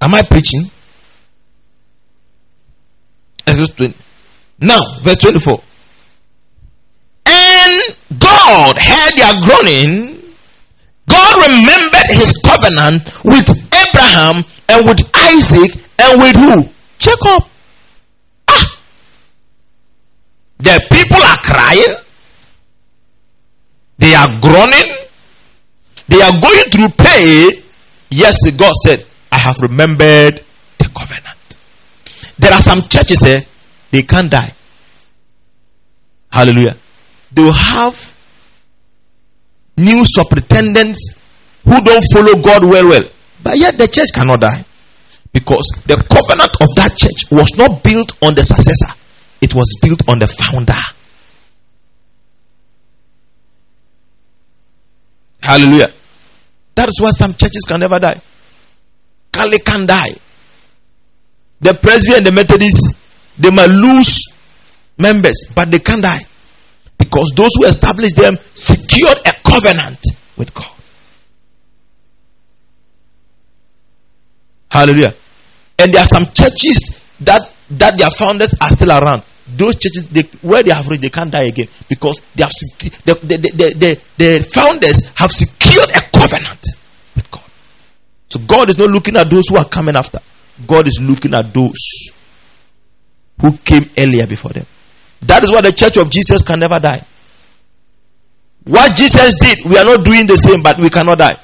[0.01, 0.71] Am I preaching?
[3.47, 3.95] Exodus 20.
[4.61, 5.61] Now, verse 24.
[7.27, 10.23] And God heard their groaning.
[11.09, 16.71] God remembered his covenant with Abraham and with Isaac and with who?
[16.99, 17.49] Jacob.
[18.49, 18.79] Ah!
[20.59, 22.02] The people are crying.
[24.03, 24.97] They are groaning.
[26.09, 27.63] They are going through pain.
[28.11, 30.43] Yes, God said, I have remembered
[30.79, 31.57] the covenant.
[32.37, 33.45] There are some churches here, eh,
[33.93, 34.53] they can't die.
[36.33, 36.77] Hallelujah.
[37.31, 37.95] They will have
[39.77, 41.15] new superintendents
[41.65, 43.05] who don't follow God well, well.
[43.45, 44.65] But yet the church cannot die.
[45.33, 48.93] Because the covenant of that church was not built on the successor,
[49.41, 50.75] it was built on the founder.
[55.43, 55.93] Hallelujah.
[56.75, 58.21] That is why some churches can never die.
[59.33, 60.15] Kali can die.
[61.61, 62.97] The Presby and the Methodists,
[63.39, 64.33] they might lose
[64.99, 66.21] members, but they can't die.
[66.99, 69.99] Because those who established them secured a covenant
[70.37, 70.71] with God.
[74.71, 75.15] Hallelujah.
[75.79, 79.23] And there are some churches that, that their founders are still around.
[79.47, 82.53] Those churches, they, where they have reached, they can't die again because they have
[83.05, 86.65] the, the, the, the, the founders have secured a covenant
[87.17, 87.45] with God.
[88.29, 90.21] So God is not looking at those who are coming after.
[90.67, 92.13] God is looking at those
[93.41, 94.67] who came earlier before them.
[95.23, 97.05] That is why the church of Jesus can never die.
[98.65, 101.37] What Jesus did, we are not doing the same, but we cannot die.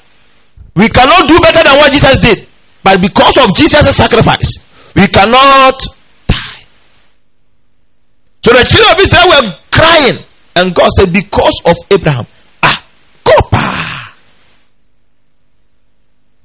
[0.75, 2.47] We cannot do better than what Jesus did.
[2.81, 4.63] But because of Jesus' sacrifice,
[4.95, 5.98] we cannot.
[8.49, 10.17] So the children of Israel were crying.
[10.55, 12.25] And God said, Because of Abraham.
[12.63, 12.83] Ah,
[13.23, 13.33] go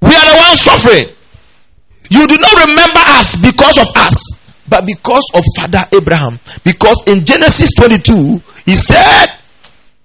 [0.02, 1.08] We are the ones suffering.
[2.10, 4.36] You do not remember us because of us,
[4.68, 6.38] but because of Father Abraham.
[6.62, 8.36] Because in Genesis 22,
[8.66, 9.26] he said,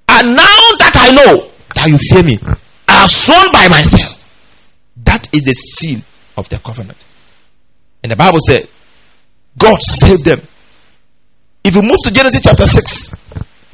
[0.07, 2.39] And now that I know that you fear me,
[2.87, 4.15] I have sworn by myself.
[5.03, 5.99] That is the seal
[6.37, 7.03] of the covenant.
[8.03, 8.69] And the Bible said,
[9.57, 10.39] God saved them.
[11.63, 13.13] If you move to Genesis chapter 6,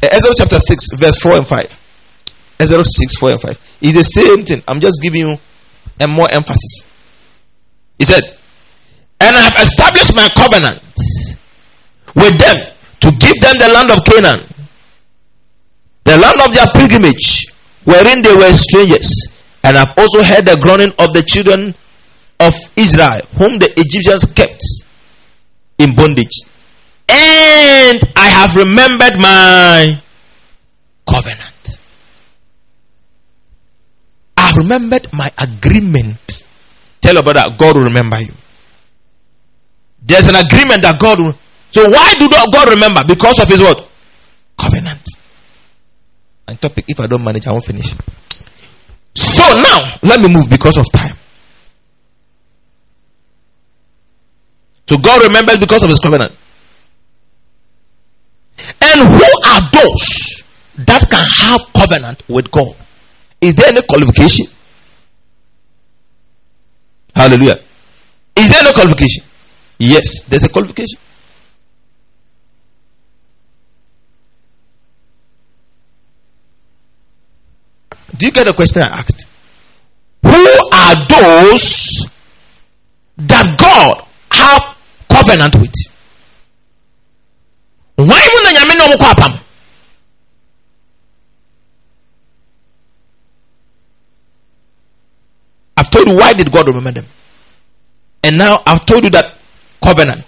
[0.03, 1.81] eh, Exodus chapter 6, verse 4 and 5.
[2.59, 3.77] Exodus 6, 4 and 5.
[3.81, 4.63] It's the same thing.
[4.67, 5.37] I'm just giving you
[5.99, 6.87] and more emphasis.
[7.97, 8.23] He said,
[9.19, 10.81] And I have established my covenant
[12.15, 12.57] with them
[13.01, 14.41] to give them the land of Canaan,
[16.03, 17.45] the land of their pilgrimage,
[17.83, 19.27] wherein they were strangers.
[19.63, 21.73] And I've also heard the groaning of the children
[22.39, 24.61] of Israel, whom the Egyptians kept
[25.79, 26.41] in bondage.
[27.07, 30.01] And I have remembered my
[31.07, 31.79] covenant.
[34.37, 36.43] I've remembered my agreement.
[37.01, 38.33] Tell your brother, God will remember you.
[40.01, 41.35] There's an agreement that God will.
[41.71, 43.03] So why do God remember?
[43.07, 43.87] Because of his what?
[44.57, 45.01] Covenant.
[46.47, 47.93] And topic, if I don't manage, I won't finish.
[49.15, 51.15] So now, let me move because of time.
[54.87, 56.33] So God remembers because of his covenant.
[58.95, 60.43] And who are those
[60.77, 62.73] that can have covenant with God?
[63.41, 64.47] Is there any qualification?
[67.13, 67.59] Hallelujah.
[68.37, 69.25] Is there no qualification?
[69.79, 70.97] Yes, there's a qualification.
[78.17, 79.27] Do you get the question I asked?
[80.23, 82.05] Who are those
[83.17, 84.77] that God have
[85.09, 85.94] covenant with?
[87.95, 89.39] Why mu na nyame na ɔmo apam?
[95.77, 97.05] I've told you why did God remember them?
[98.23, 99.33] And now I've told you that
[99.83, 100.25] covenant.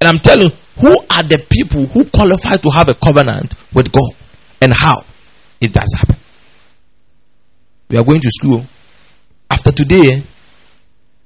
[0.00, 3.92] And I'm telling you, who are the people who qualify to have a covenant with
[3.92, 4.10] God
[4.60, 4.96] and how
[5.60, 6.16] it does happen?
[7.88, 8.64] We are going to school.
[9.50, 10.22] After today,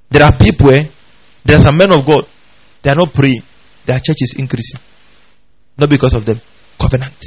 [0.09, 0.87] there are people, eh,
[1.43, 2.27] there are some men of God,
[2.81, 3.41] they are not praying.
[3.85, 4.79] Their church is increasing.
[5.79, 6.39] Not because of them.
[6.79, 7.25] Covenant.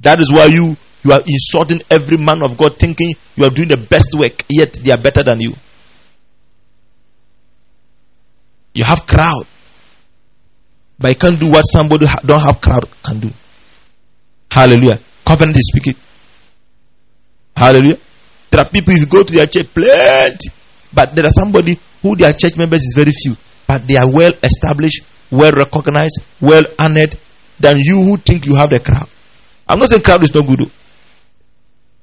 [0.00, 3.68] That is why you you are insulting every man of God, thinking you are doing
[3.68, 5.52] the best work, yet they are better than you.
[8.74, 9.46] You have crowd,
[10.98, 13.30] but you can't do what somebody don't have crowd can do.
[14.50, 14.98] Hallelujah.
[15.24, 15.94] Covenant is speaking.
[17.56, 17.98] Hallelujah.
[18.50, 20.48] There are people you go to their church, plenty,
[20.92, 23.36] but there are somebody who their church members is very few,
[23.66, 27.18] but they are well established, well recognized, well honored
[27.58, 29.08] than you who think you have the crowd.
[29.68, 30.62] I'm not saying crowd is not good.
[30.62, 30.70] Oh.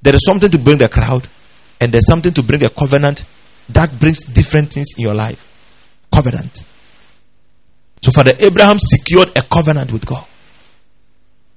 [0.02, 1.28] There is something to bring the crowd,
[1.80, 3.24] and there's something to bring a covenant
[3.68, 5.48] that brings different things in your life.
[6.12, 6.64] Covenant.
[8.02, 10.26] So, Father Abraham secured a covenant with God.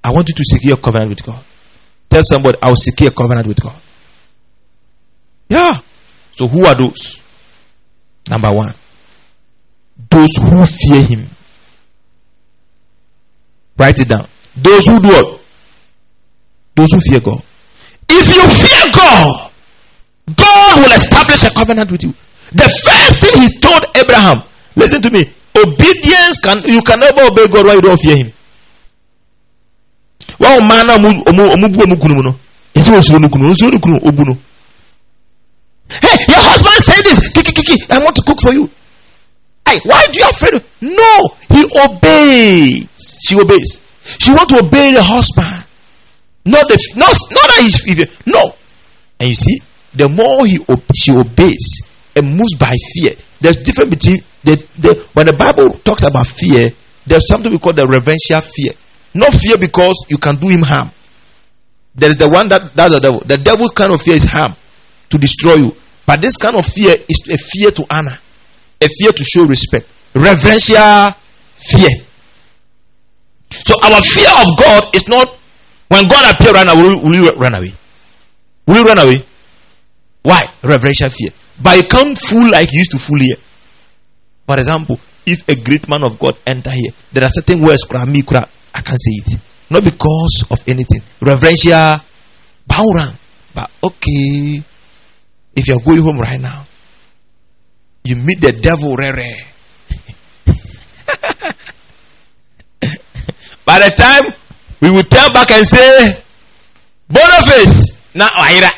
[0.04, 1.44] I want you to secure a covenant with God.
[2.10, 3.82] Tell somebody, I will secure a covenant with God.
[5.50, 5.80] Yeah.
[6.34, 7.24] So, who are those?
[8.30, 8.74] Number one,
[10.10, 11.30] those who fear Him.
[13.78, 14.28] Write it down.
[14.56, 15.42] Those who do what?
[16.76, 17.42] Those who fear God.
[18.10, 19.52] If you fear God,
[20.36, 22.14] God will establish a covenant with you.
[22.52, 24.42] The first thing he told Abraham,
[24.76, 25.26] listen to me,
[25.58, 28.32] obedience can you can never obey God while you don't fear him.
[35.90, 37.30] Hey, your husband said this.
[37.30, 38.70] Kiki, I want to cook for you.
[39.84, 40.64] Why do you afraid?
[40.82, 42.88] No, he obeys.
[43.24, 43.82] She obeys.
[44.20, 45.66] She want to obey the husband.
[46.46, 48.54] Not the not, not that he's no.
[49.20, 49.60] And you see,
[49.94, 50.60] the more he
[50.96, 51.82] she obeys
[52.16, 56.70] and moves by fear, there's difference between the, the when the Bible talks about fear,
[57.06, 58.74] there's something we call the reverential fear.
[59.14, 60.92] Not fear because you can do him harm.
[61.96, 63.20] There is the one that that's the devil.
[63.22, 64.54] The devil kind of fear is harm
[65.10, 65.76] to destroy you.
[66.06, 68.20] But this kind of fear is a fear to honor,
[68.82, 71.12] a fear to show respect, reverential
[71.54, 71.90] fear.
[73.50, 75.38] So our fear of God is not
[75.88, 77.74] when God appear right now, will, will you run away?
[78.68, 79.24] Will you run away?
[80.24, 80.46] Why?
[80.64, 81.30] Reverential fear.
[81.62, 83.38] But you can't fool like you used to fool here.
[84.48, 88.82] For example, if a great man of God enter here, there are certain words I
[88.82, 89.40] can't say it.
[89.70, 91.02] Not because of anything.
[91.22, 91.98] Reverential
[92.68, 93.16] bowran.
[93.54, 94.62] But okay.
[95.56, 96.66] If you're going home right now,
[98.06, 99.18] you meet the devil rare.
[103.66, 104.32] By the time
[104.80, 106.22] we will turn back and say,
[107.10, 108.70] Boniface, now oh, Aira.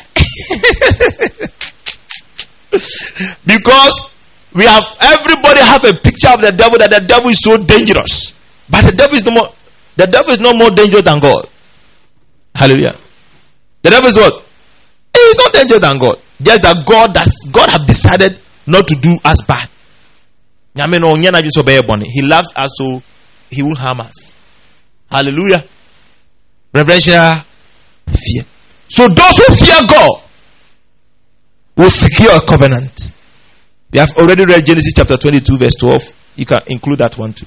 [3.46, 4.10] because
[4.54, 8.36] we have everybody have a picture of the devil that the devil is so dangerous.
[8.70, 9.52] But the devil is no more
[9.96, 11.48] the devil is no more dangerous than God.
[12.54, 12.96] Hallelujah.
[13.82, 14.42] The devil is what?
[15.12, 16.18] He is not dangerous than God.
[16.40, 19.68] Just that God does God have decided not to do us bad.
[20.76, 23.02] He loves us so
[23.50, 24.34] he will harm us.
[25.10, 25.64] Hallelujah
[26.72, 27.42] reverential
[28.06, 28.44] fear.
[28.88, 30.22] So those who fear God
[31.76, 33.12] will secure a covenant.
[33.92, 36.32] We have already read Genesis chapter 22, verse 12.
[36.36, 37.46] You can include that one too.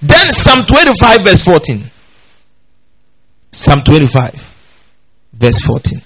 [0.00, 1.84] Then Psalm 25, verse 14.
[3.50, 4.54] Psalm 25,
[5.34, 6.00] verse 14.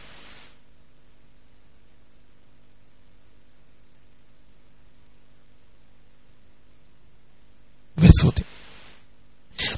[7.97, 8.45] Verse 14.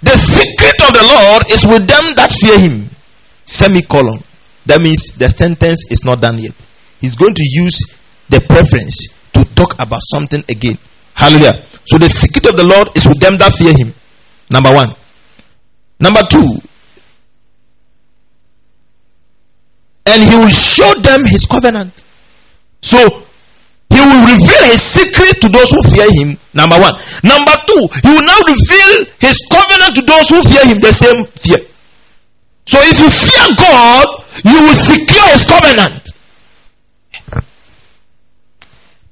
[0.02, 2.90] The secret of the Lord is with them that fear him.
[3.44, 4.22] Semicolon.
[4.66, 6.66] That means the sentence is not done yet.
[7.00, 7.78] He's going to use
[8.28, 10.76] the preference to talk about something again.
[11.14, 11.64] Hallelujah.
[11.86, 13.94] So the secret of the Lord is with them that fear him.
[14.52, 14.90] Number one.
[16.00, 16.60] Number two.
[20.08, 22.02] and he will show them his covenant.
[22.82, 23.22] So
[23.98, 26.38] he will reveal his secret to those who fear him.
[26.54, 26.94] Number one.
[27.26, 31.26] Number two, he will now reveal his covenant to those who fear him, the same
[31.34, 31.58] fear.
[32.62, 34.06] So if you fear God,
[34.46, 36.04] you will secure his covenant.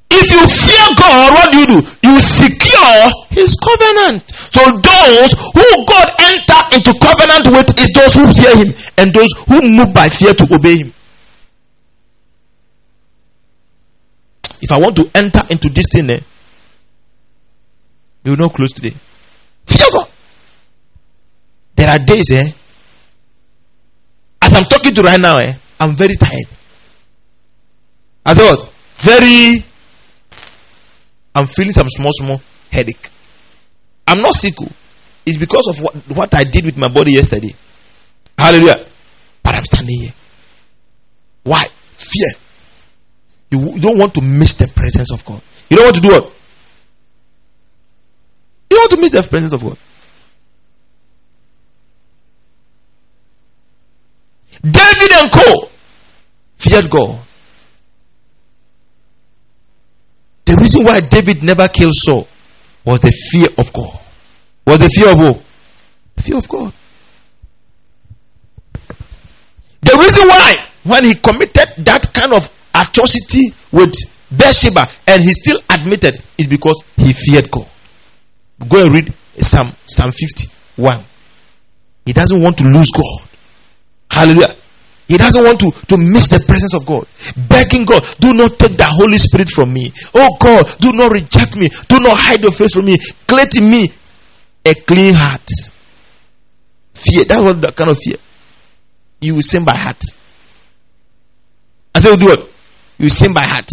[0.08, 1.80] If you fear God, what do you do?
[2.06, 2.98] You secure
[3.30, 4.22] his covenant.
[4.54, 9.32] So those who God enter into covenant with is those who fear him and those
[9.48, 10.92] who move by fear to obey him.
[14.62, 16.20] If I want to enter into this thing, eh,
[18.24, 18.94] we will not close today.
[19.66, 20.10] Fear God.
[21.76, 22.50] There are days, eh?
[24.42, 26.48] As I'm talking to right now, eh, I'm very tired.
[28.24, 29.64] I thought very
[31.36, 32.40] I'm feeling some small, small
[32.72, 33.10] headache.
[34.06, 34.54] I'm not sick.
[34.58, 34.68] Oh.
[35.26, 37.54] It's because of what, what I did with my body yesterday.
[38.38, 38.80] Hallelujah.
[39.42, 40.12] But I'm standing here.
[41.42, 41.64] Why?
[41.98, 42.28] Fear.
[43.50, 45.40] You, don't want to miss the presence of God.
[45.70, 46.24] You don't want to do what?
[48.70, 49.78] You don't want to miss the presence of God.
[54.62, 55.68] David and Co.
[56.56, 57.18] feared God.
[60.46, 62.26] The reason why David never killed Saul
[62.84, 64.00] was the fear of God.
[64.66, 65.42] Was the fear of who?
[66.22, 66.72] Fear of God.
[69.82, 73.94] The reason why, when he committed that kind of atrocity with
[74.30, 77.68] Bathsheba and he still admitted, is because he feared God.
[78.68, 81.02] Go and read Psalm, Psalm 51.
[82.04, 83.28] He doesn't want to lose God.
[84.10, 84.54] Hallelujah.
[85.08, 87.06] He doesn't want to, to miss the presence of God.
[87.48, 89.92] Begging God, do not take the Holy Spirit from me.
[90.14, 91.68] Oh God, do not reject me.
[91.88, 92.98] Do not hide your face from me.
[93.28, 93.88] Create in me
[94.64, 95.48] a clean heart.
[96.94, 97.24] Fear.
[97.26, 98.16] That's what that kind of fear.
[99.20, 100.02] You will sin by heart.
[101.94, 102.50] I say, do what?
[102.98, 103.68] You sin by heart.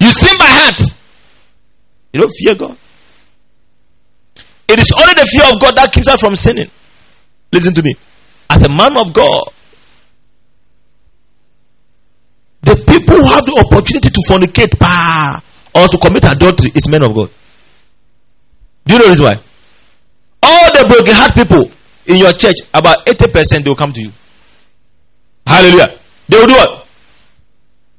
[0.00, 0.80] You sin by heart.
[2.12, 2.76] You don't fear God.
[4.68, 6.70] It is only the fear of God that keeps us from sinning.
[7.52, 7.94] Listen to me.
[8.50, 9.44] As a man of God,
[12.62, 15.40] the people who have the opportunity to fornicate bah,
[15.74, 17.30] or to commit adultery is men of God.
[18.86, 19.38] Do you know this why?
[20.42, 21.70] All the broken heart people
[22.06, 24.12] in your church, about 80% they will come to you.
[25.46, 25.98] Hallelujah.
[26.28, 26.86] They will do what?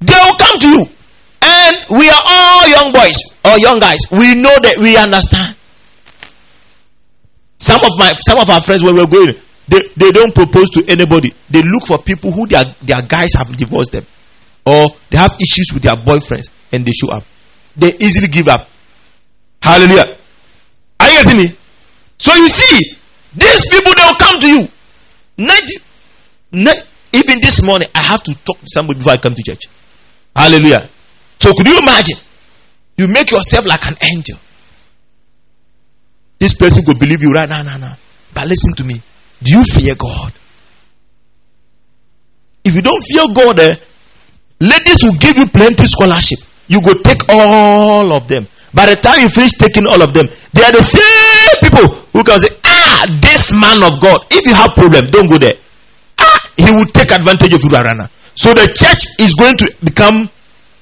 [0.00, 0.86] They will come to you.
[1.42, 3.98] And we are all young boys or young guys.
[4.10, 5.56] We know that we understand.
[7.58, 9.34] Some of my some of our friends when we are going,
[9.68, 11.32] they, they don't propose to anybody.
[11.48, 14.04] They look for people who their their guys have divorced them.
[14.66, 17.24] Or they have issues with their boyfriends and they show up.
[17.76, 18.68] They easily give up.
[19.62, 20.16] Hallelujah.
[21.00, 21.56] Are you getting me?
[22.18, 22.96] So you see,
[23.34, 24.68] these people they will come to you.
[25.38, 25.74] 90,
[26.52, 26.80] 90,
[27.16, 29.64] even this morning, I have to talk to somebody before I come to church.
[30.34, 30.88] Hallelujah.
[31.40, 32.18] So could you imagine?
[32.96, 34.38] You make yourself like an angel.
[36.38, 37.96] This person could believe you right now, now, now.
[38.34, 39.00] But listen to me.
[39.42, 40.32] Do you fear God?
[42.64, 43.76] If you don't fear God, eh,
[44.60, 46.40] ladies will give you plenty scholarship.
[46.68, 48.46] You go take all of them.
[48.74, 52.24] By the time you finish taking all of them, they are the same people who
[52.24, 54.26] can say, Ah, this man of God.
[54.30, 55.54] If you have problem, don't go there.
[56.56, 58.10] He will take advantage of you, Rana.
[58.34, 60.28] So the church is going to become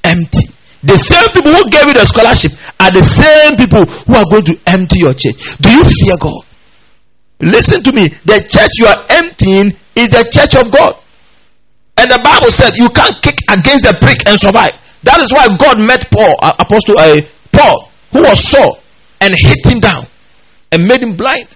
[0.05, 0.47] empty.
[0.83, 4.45] The same people who gave you the scholarship are the same people who are going
[4.53, 5.57] to empty your church.
[5.59, 6.45] Do you fear God?
[7.41, 8.09] Listen to me.
[8.29, 10.95] The church you are emptying is the church of God.
[11.97, 14.77] And the Bible said you can't kick against the prick and survive.
[15.05, 17.20] That is why God met Paul, uh, Apostle uh,
[17.53, 18.79] Paul, who was Saul,
[19.20, 20.05] and hit him down
[20.72, 21.49] and made him blind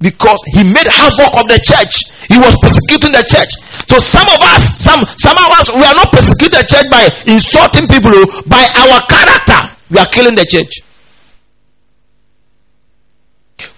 [0.00, 2.08] because he made havoc of the church.
[2.32, 3.52] He was persecuting the church.
[3.86, 7.04] So some of us, some some of us, we are not persecuting the church by
[7.28, 9.60] insulting people, oh, by our character.
[9.92, 10.80] We are killing the church.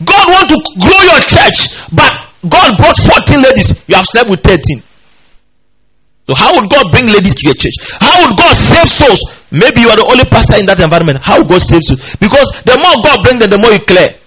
[0.06, 2.12] God want to grow your church, but
[2.46, 3.82] God brought 14 ladies.
[3.90, 4.62] You have slept with 13.
[6.30, 7.74] So how would God bring ladies to your church?
[7.98, 9.42] How would God save souls?
[9.50, 11.18] Maybe you are the only pastor in that environment.
[11.18, 12.14] How God save souls?
[12.22, 14.21] Because the more God brings them, the more you clear.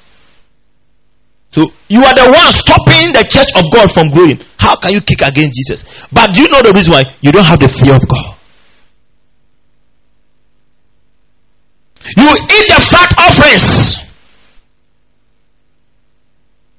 [1.56, 4.44] So you are the one stopping the church of God from growing.
[4.60, 5.88] How can you kick against Jesus?
[6.12, 7.08] But do you know the reason why?
[7.22, 8.36] You don't have the fear of God.
[12.20, 14.04] You eat the fat offerings.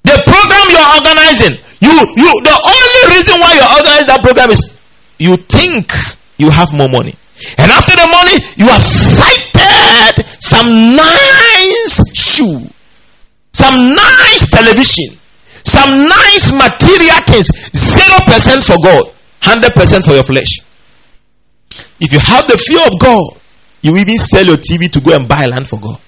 [0.05, 4.77] The program you're organizing, you you the only reason why you're organizing that program is
[5.17, 5.89] you think
[6.37, 7.17] you have more money.
[7.57, 12.76] And after the money, you have sighted some nice shoe
[13.57, 15.17] some nice television,
[15.65, 20.59] Some nice material things, 0% for God, 100% for your flesh.
[21.99, 23.41] If you have the fear of God,
[23.81, 25.99] you even sell your TV to go and buy land for God.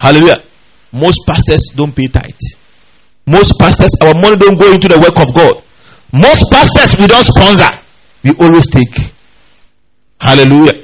[0.00, 0.42] Hallelujah.
[0.92, 2.32] Most pastors don't pay tithe.
[3.26, 5.62] Most pastors, our money don't go into the work of God.
[6.12, 7.78] Most pastors, we don't sponsor.
[8.24, 9.12] We always take.
[10.20, 10.82] Hallelujah.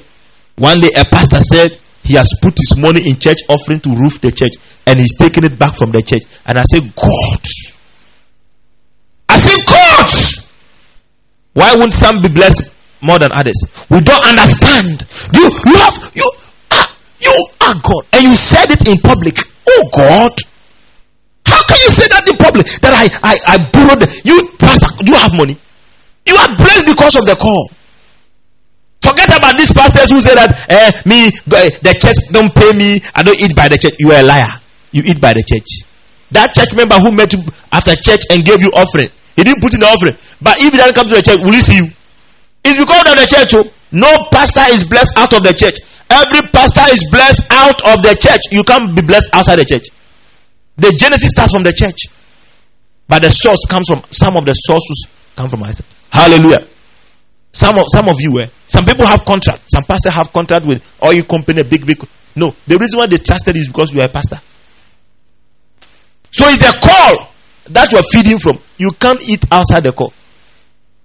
[0.56, 1.78] One day a pastor said
[2.08, 4.56] he has put his money in church offering to roof the church
[4.86, 6.24] and he's taking it back from the church.
[6.46, 7.44] And I said, God.
[9.28, 10.08] I said, God.
[11.52, 13.60] Why won't some be blessed more than others?
[13.92, 15.04] We don't understand.
[15.36, 16.24] You, have, you
[16.72, 16.88] are,
[17.20, 18.02] you are God.
[18.16, 19.36] And you said it in public.
[19.68, 20.32] Oh God.
[21.44, 22.64] How can you say that in public?
[22.80, 25.58] That I, I, I borrowed, you, pastor, you have money?
[26.24, 27.68] You are blessed because of the call.
[29.08, 33.00] Forget about these pastors who say that, eh, me, eh, the church don't pay me,
[33.14, 33.96] I don't eat by the church.
[33.98, 34.52] You are a liar.
[34.92, 35.88] You eat by the church.
[36.30, 37.40] That church member who met you
[37.72, 40.16] after church and gave you offering, he didn't put in the offering.
[40.44, 41.88] But if he doesn't come to the church, will he see you?
[42.64, 43.54] It's because of the church.
[43.56, 43.64] Oh.
[43.92, 45.80] No pastor is blessed out of the church.
[46.10, 48.52] Every pastor is blessed out of the church.
[48.52, 49.88] You can't be blessed outside the church.
[50.76, 52.12] The genesis starts from the church.
[53.08, 55.86] But the source comes from some of the sources come from Isaac.
[56.12, 56.66] Hallelujah.
[57.52, 59.62] Some of some of you, eh, some people have contract.
[59.70, 61.98] Some pastors have contract with oil company, big big.
[62.36, 64.40] No, the reason why they trusted is because you are a pastor.
[66.30, 67.32] So it's the call
[67.70, 68.58] that you are feeding from.
[68.76, 70.12] You can't eat outside the call.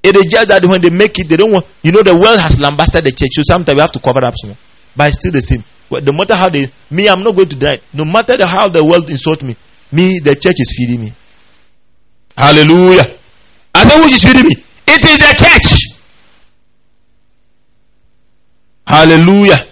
[0.04, 1.66] It is just that when they make it, they don't want.
[1.82, 4.34] You know, the world has lambasted the church, so sometimes we have to cover up
[4.38, 4.56] some.
[4.96, 5.64] But it's still the same.
[5.90, 7.80] No matter how they, me, I'm not going to deny.
[7.94, 9.56] No matter the, how the world insult me,
[9.92, 11.14] me, the church is feeding me.
[12.38, 13.06] Hallelujah.
[13.76, 14.56] I said, who is feeding me?
[14.88, 15.93] It is the church.
[18.94, 19.66] Hallelujah.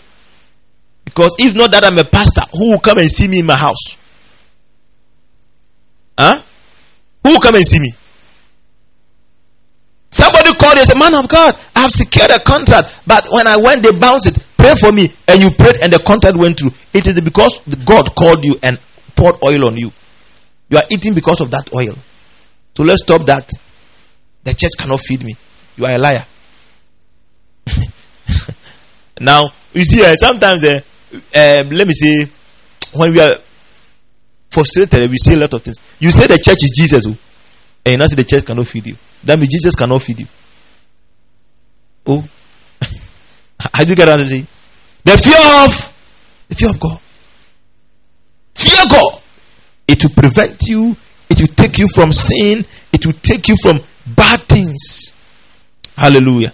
[1.05, 3.55] Because if not that I'm a pastor, who will come and see me in my
[3.55, 3.95] house?
[6.17, 6.41] Huh?
[7.23, 7.93] Who will come and see me?
[10.09, 13.57] Somebody called and said, Man of God, I have secured a contract, but when I
[13.57, 14.43] went, they bounced it.
[14.57, 15.11] Pray for me.
[15.27, 16.71] And you prayed and the contract went through.
[16.91, 18.79] It is because God called you and
[19.15, 19.91] poured oil on you.
[20.69, 21.93] You are eating because of that oil.
[22.75, 23.47] So let's stop that.
[24.43, 25.35] The church cannot feed me.
[25.77, 26.25] You are a liar.
[29.19, 30.81] now, you see, uh, sometimes, uh,
[31.13, 32.25] um, let me say,
[32.93, 33.37] when we are
[34.49, 35.77] frustrated, we say a lot of things.
[35.99, 37.17] You say the church is Jesus, oh,
[37.85, 38.95] and say the church cannot feed you.
[39.23, 40.27] That means Jesus cannot feed you.
[42.07, 42.27] Oh,
[43.73, 44.17] how do get what?
[45.03, 45.93] The fear of
[46.49, 46.99] the fear of God.
[48.55, 49.21] Fear God.
[49.87, 50.95] It will prevent you.
[51.29, 52.65] It will take you from sin.
[52.91, 53.79] It will take you from
[54.15, 55.11] bad things.
[55.95, 56.53] Hallelujah.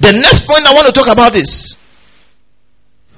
[0.00, 1.76] The next point I want to talk about is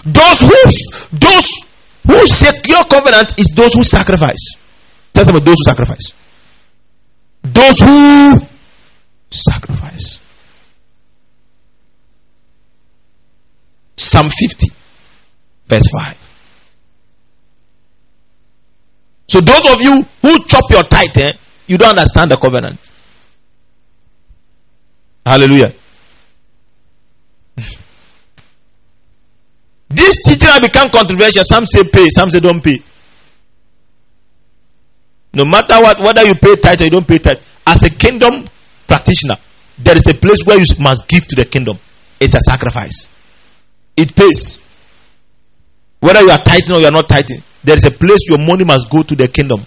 [0.05, 1.69] those who those
[2.07, 4.57] who secure covenant is those who sacrifice.
[5.13, 6.13] Tell somebody those who sacrifice.
[7.43, 8.47] Those who
[9.31, 10.21] sacrifice.
[13.97, 14.69] Psalm 50,
[15.67, 16.29] verse 5.
[19.29, 21.33] So, those of you who chop your tithe, eh,
[21.67, 22.79] you don't understand the covenant.
[25.27, 25.75] Hallelujah.
[29.89, 31.43] This teaching has become controversial.
[31.45, 32.83] Some say pay, some say don't pay.
[35.33, 38.47] No matter what, whether you pay tithe or you don't pay tithe, as a kingdom
[38.87, 39.37] practitioner,
[39.79, 41.79] there is a place where you must give to the kingdom.
[42.21, 43.09] It's a sacrifice.
[43.97, 44.67] It pays.
[46.01, 48.65] Whether you are tithing or you are not tithing, there is a place your money
[48.65, 49.61] must go to the kingdom.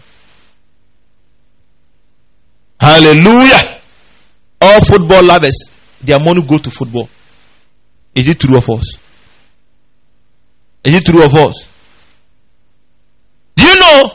[2.80, 3.80] Hallelujah.
[4.62, 7.10] All football lovers, their money go to football.
[8.16, 8.98] Is it true of us?
[10.84, 11.68] Is it true of us?
[13.56, 14.12] Do you know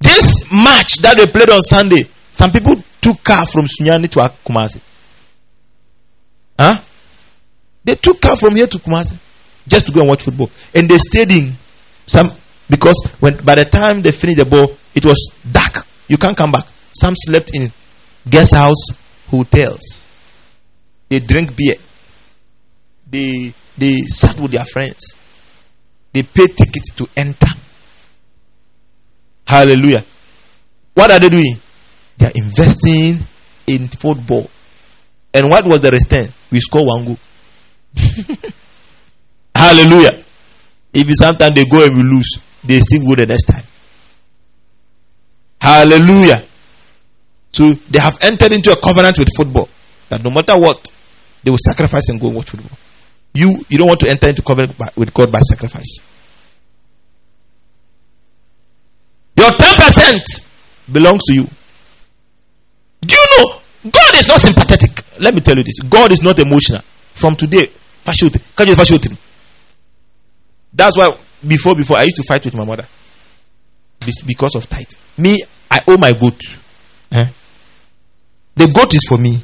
[0.00, 2.04] this match that they played on Sunday?
[2.30, 4.80] Some people took car from Sunyani to Kumasi.
[6.58, 6.80] Huh?
[7.84, 9.18] They took car from here to Kumasi
[9.68, 10.50] just to go and watch football.
[10.74, 11.52] And they stayed in
[12.06, 12.30] some
[12.70, 15.86] because when by the time they finished the ball, it was dark.
[16.08, 16.66] You can't come back.
[16.94, 17.70] Some slept in
[18.28, 18.86] guest house,
[19.28, 20.06] hotels.
[21.08, 21.76] They drink beer.
[23.10, 25.16] They they sat with their friends.
[26.12, 27.48] They pay tickets to enter.
[29.46, 30.04] Hallelujah.
[30.94, 31.56] What are they doing?
[32.18, 33.18] They are investing
[33.66, 34.48] in football.
[35.34, 36.28] And what was the return?
[36.50, 37.18] We score one goal.
[39.54, 40.22] Hallelujah.
[40.92, 43.64] If sometimes they go and we lose, they still go the next time.
[45.60, 46.44] Hallelujah.
[47.52, 49.68] So they have entered into a covenant with football
[50.08, 50.90] that no matter what,
[51.42, 52.76] they will sacrifice and go and watch football.
[53.34, 56.00] You you don't want to enter into covenant by, with God by sacrifice.
[59.36, 60.22] Your ten percent
[60.90, 61.48] belongs to you.
[63.00, 63.60] Do you know
[63.90, 65.04] God is not sympathetic?
[65.18, 65.78] Let me tell you this.
[65.80, 66.82] God is not emotional.
[67.14, 67.70] From today,
[70.74, 71.16] That's why
[71.46, 72.86] before before I used to fight with my mother
[74.26, 74.86] because of tithe.
[75.18, 76.40] Me, I owe my goat.
[77.12, 77.26] Eh?
[78.56, 79.40] The goat is for me,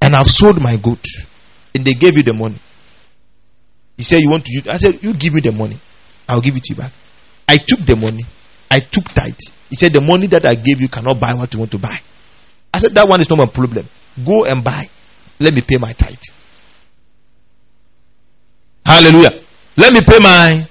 [0.00, 1.04] and I've sold my goat,
[1.74, 2.58] and they gave you the money.
[3.96, 5.78] He said, "You want to use?" I said, "You give me the money,
[6.28, 6.92] I'll give it to you back."
[7.48, 8.24] I took the money.
[8.70, 9.38] I took tithe.
[9.70, 11.98] He said, "The money that I gave you cannot buy what you want to buy."
[12.74, 13.88] I said, "That one is not my problem.
[14.24, 14.88] Go and buy.
[15.40, 16.16] Let me pay my tithe."
[18.84, 19.32] Hallelujah.
[19.76, 20.66] Let me pay my.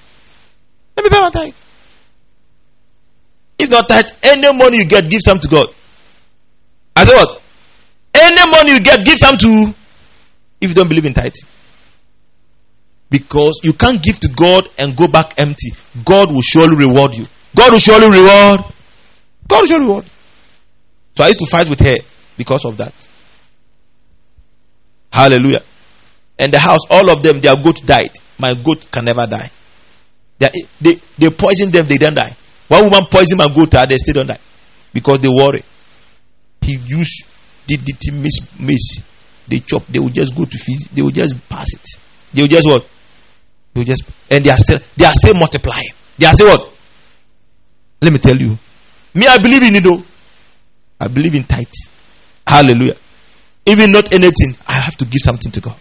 [0.98, 1.54] Let me pay my tithe.
[3.58, 5.68] If not tithe, any money you get, give some to God.
[6.96, 7.42] I said what?
[8.14, 9.74] Any money you get, give some to.
[10.62, 11.34] If you don't believe in tithe.
[13.16, 15.72] Because you can't give to God and go back empty.
[16.04, 17.26] God will surely reward you.
[17.56, 18.60] God will surely reward.
[19.48, 20.06] God will surely reward.
[21.16, 21.96] So I used to fight with her
[22.38, 22.94] because of that.
[25.14, 25.64] Hallelujah.
[26.38, 28.12] And the house, all of them, their goat died.
[28.38, 29.50] My goat can never die.
[30.38, 30.50] They,
[30.82, 32.36] they, they poisoned them, they don't die.
[32.68, 34.40] One woman poisoned my goat, uh, they still don't die.
[34.92, 35.64] Because they worry.
[36.60, 37.24] He used
[37.66, 39.06] did the miss, miss.
[39.48, 41.88] They chop, they will just go to feed, they will just pass it.
[42.34, 42.86] They will just what?
[43.76, 45.90] Will just, and they are still, they are still multiplying.
[46.18, 46.72] They are still what?
[48.02, 48.58] Let me tell you.
[49.14, 50.02] Me, I believe in it though.
[51.00, 51.68] I believe in tithe.
[52.48, 52.96] Hallelujah.
[53.66, 55.76] Even not anything, I have to give something to God.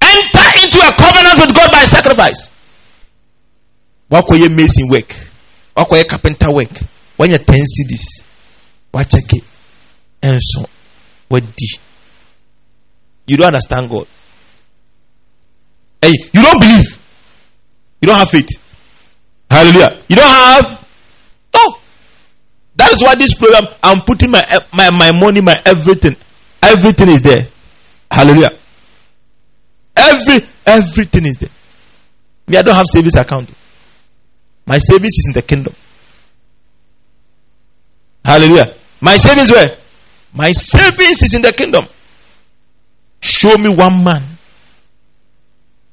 [0.00, 2.50] Enter into a covenant with God by sacrifice.
[4.10, 5.14] Wakɔyɛ mason work,
[5.76, 6.72] wakɔyɛ carpenter work,
[7.18, 8.24] wanya ten cities,
[8.92, 9.42] wakyɛke,
[10.20, 10.66] ɛnso
[11.30, 11.80] wadi.
[13.26, 14.06] You don't understand God.
[16.02, 17.00] Hey, you don't believe.
[18.00, 18.48] You don't have faith.
[19.48, 19.98] Hallelujah.
[20.08, 20.88] You don't have
[21.54, 21.76] no.
[22.74, 24.42] That is why this program I'm putting my
[24.74, 26.16] my my money, my everything,
[26.60, 27.46] everything is there.
[28.10, 28.50] Hallelujah.
[29.96, 31.50] Every everything is there.
[32.48, 33.48] Me, I don't have savings account.
[34.66, 35.74] My savings is in the kingdom.
[38.24, 38.74] Hallelujah.
[39.00, 39.76] My savings where?
[40.34, 41.84] My savings is in the kingdom.
[43.20, 44.31] Show me one man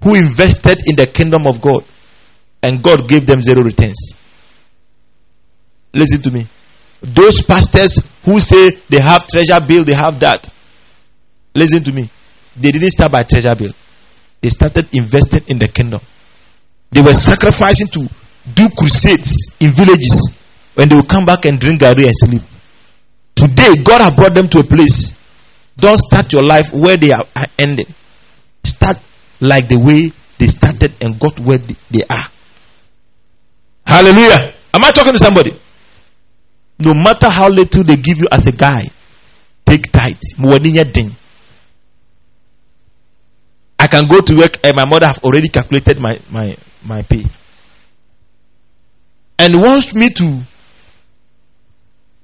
[0.10, 1.84] who invested in the kingdom of God
[2.64, 4.14] and God gave them zero returns.
[5.94, 6.48] Listen to me.
[7.02, 10.50] Those pastors who say they have treasure bill, they have that.
[11.54, 12.10] Listen to me.
[12.56, 13.72] They didn't start by treasure bill.
[14.42, 16.02] They started investing in the kingdom.
[16.92, 18.10] They were sacrificing to
[18.56, 20.36] do crusades in villages
[20.74, 22.42] when they will come back and drink garri and sleep.
[23.36, 25.18] Today, God has brought them to a place.
[25.78, 27.26] Don't start your life where they are
[27.60, 27.88] ending.
[28.64, 28.98] Start
[29.42, 32.26] like the way they started and got where they are.
[33.86, 34.54] Hallelujah.
[34.74, 35.54] Am I talking to somebody?
[36.80, 38.86] No matter how little they give you as a guy,
[39.66, 40.18] take tithe.
[43.82, 47.26] I can go to work and my mother have already calculated my, my, my pay
[49.40, 50.42] and wants me to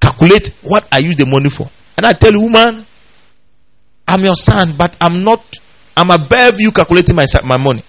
[0.01, 1.69] calculate what I use the money for.
[1.97, 2.85] And I tell you, woman,
[4.07, 5.41] I'm your son, but I'm not,
[5.97, 7.83] I'm above you calculating my, my money.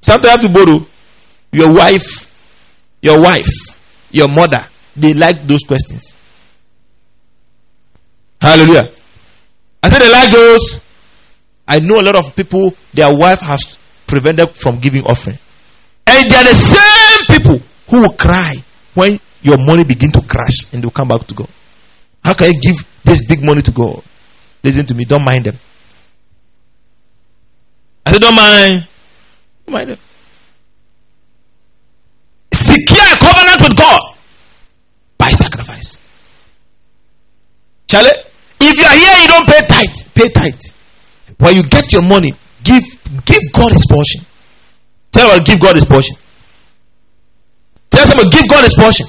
[0.00, 0.86] Sometimes I have to borrow.
[1.52, 2.30] Your wife,
[3.02, 4.64] your wife, your mother,
[4.96, 6.16] they like those questions.
[8.40, 8.88] Hallelujah.
[9.82, 10.80] I said they like those.
[11.66, 15.38] I know a lot of people, their wife has prevented from giving offering.
[16.06, 18.54] And they are the same people who will cry
[18.94, 21.48] when your money begin to crash and they'll come back to God.
[22.24, 24.02] How can you give this big money to God?
[24.62, 25.56] Listen to me, don't mind them.
[28.06, 28.88] I said, don't mind.
[29.66, 29.98] Don't mind them.
[32.52, 34.00] Secure a covenant with God
[35.18, 35.98] by sacrifice.
[37.86, 38.10] Charlie,
[38.60, 40.08] if you are here, you don't pay tight.
[40.14, 40.72] Pay tight.
[41.38, 42.32] When you get your money,
[42.62, 42.84] give
[43.24, 44.22] give God his portion.
[45.10, 46.16] Tell her, give God his portion.
[47.90, 49.06] Tell someone, give God his portion.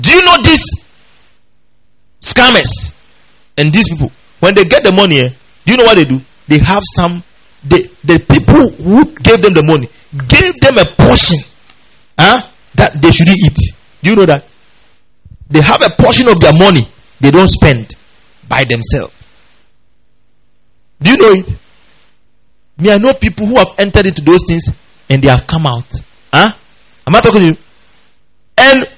[0.00, 0.84] Do you know these
[2.20, 2.96] scammers
[3.56, 4.12] and these people?
[4.40, 5.30] When they get the money, eh,
[5.64, 6.20] do you know what they do?
[6.48, 7.22] They have some,
[7.64, 9.88] the, the people who gave them the money
[10.28, 11.38] gave them a portion
[12.18, 13.58] huh, that they shouldn't eat.
[14.02, 14.44] Do you know that?
[15.48, 16.88] They have a portion of their money
[17.20, 17.94] they don't spend
[18.48, 19.14] by themselves.
[21.00, 21.48] Do you know it?
[22.78, 24.70] Me, I know people who have entered into those things
[25.08, 25.86] and they have come out.
[26.32, 26.52] Huh?
[27.06, 27.56] Am I talking to you?
[28.58, 28.88] And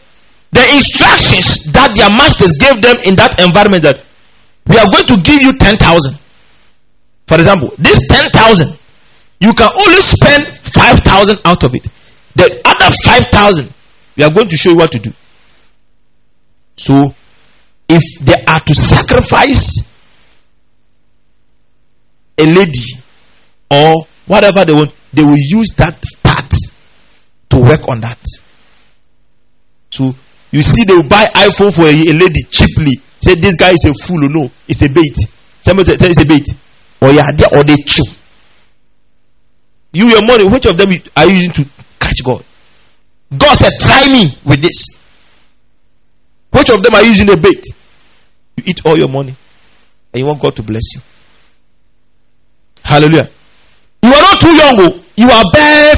[0.53, 4.03] the instructions that their masters gave them in that environment that
[4.67, 6.19] we are going to give you 10,000.
[7.27, 8.79] For example, this 10,000,
[9.41, 11.87] you can only spend 5,000 out of it.
[12.35, 13.75] The other 5,000,
[14.17, 15.13] We are going to show you what to do.
[16.77, 17.15] So,
[17.89, 19.91] if they are to sacrifice
[22.39, 23.01] a lady
[23.71, 26.53] or whatever they want, they will use that part
[27.51, 28.23] to work on that.
[29.91, 30.15] So,
[30.51, 33.01] you see, they will buy iPhone for a, lady cheaply.
[33.21, 34.29] Say this guy is a fool.
[34.29, 35.17] No, it's a bait.
[35.61, 36.47] Somebody tell it's a bait.
[37.01, 38.03] Or yeah, or they chew.
[39.93, 41.67] You, your money, which of them are you using to
[41.99, 42.45] catch God?
[43.37, 44.99] God said, try me with this.
[46.51, 47.65] Which of them are you using the bait?
[48.57, 49.35] You eat all your money
[50.13, 51.01] and you want God to bless you.
[52.83, 53.29] Hallelujah.
[54.03, 54.75] You are not too young.
[54.79, 55.05] Oh.
[55.17, 55.95] You are bare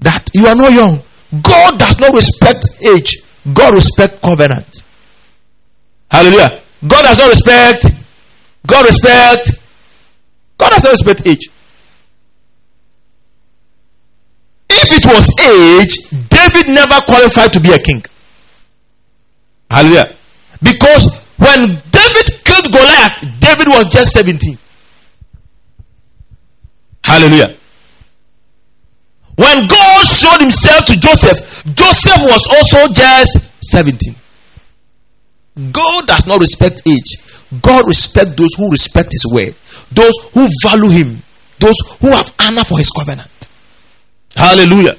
[0.00, 0.98] that you are not young.
[1.40, 3.22] God does not respect age.
[3.54, 4.84] God respect covenant.
[6.10, 6.60] Hallelujah.
[6.86, 7.86] God does not respect.
[8.66, 9.61] God respect.
[10.82, 11.48] Not respect age.
[14.70, 18.02] If it was age, David never qualified to be a king.
[19.70, 20.14] Hallelujah.
[20.62, 21.60] Because when
[21.90, 24.58] David killed Goliath, David was just 17.
[27.04, 27.56] Hallelujah.
[29.36, 34.14] When God showed himself to Joseph, Joseph was also just 17.
[35.72, 37.16] God does not respect age.
[37.60, 39.54] God respects those who respect his word,
[39.90, 41.22] those who value him,
[41.58, 43.48] those who have honor for his covenant.
[44.34, 44.96] Hallelujah.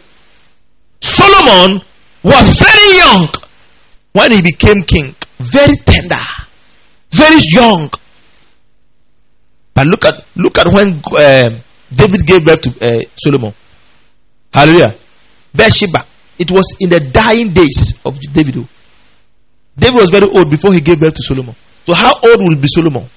[1.01, 1.81] Solomon
[2.23, 3.27] was very young
[4.13, 6.15] when he became king, very tender,
[7.09, 7.89] very young.
[9.73, 11.59] But look at look at when uh,
[11.91, 13.53] David gave birth to uh, Solomon.
[14.53, 14.93] Hallelujah.
[15.53, 16.05] Bathsheba.
[16.37, 18.67] It was in the dying days of David.
[19.77, 21.55] David was very old before he gave birth to Solomon.
[21.85, 23.09] So how old will be Solomon?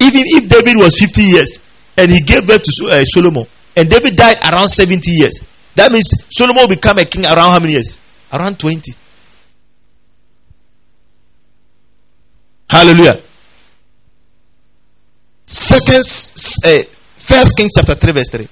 [0.00, 1.58] Even if David was 50 years
[1.96, 3.46] and he gave birth to uh, Solomon
[3.76, 5.40] and David died around 70 years,
[5.74, 7.98] that means Solomon will become a king around how many years?
[8.32, 8.92] Around 20.
[12.70, 13.20] Hallelujah.
[15.46, 16.04] Second,
[16.64, 16.82] uh,
[17.16, 18.48] First Kings chapter 3, verse 3.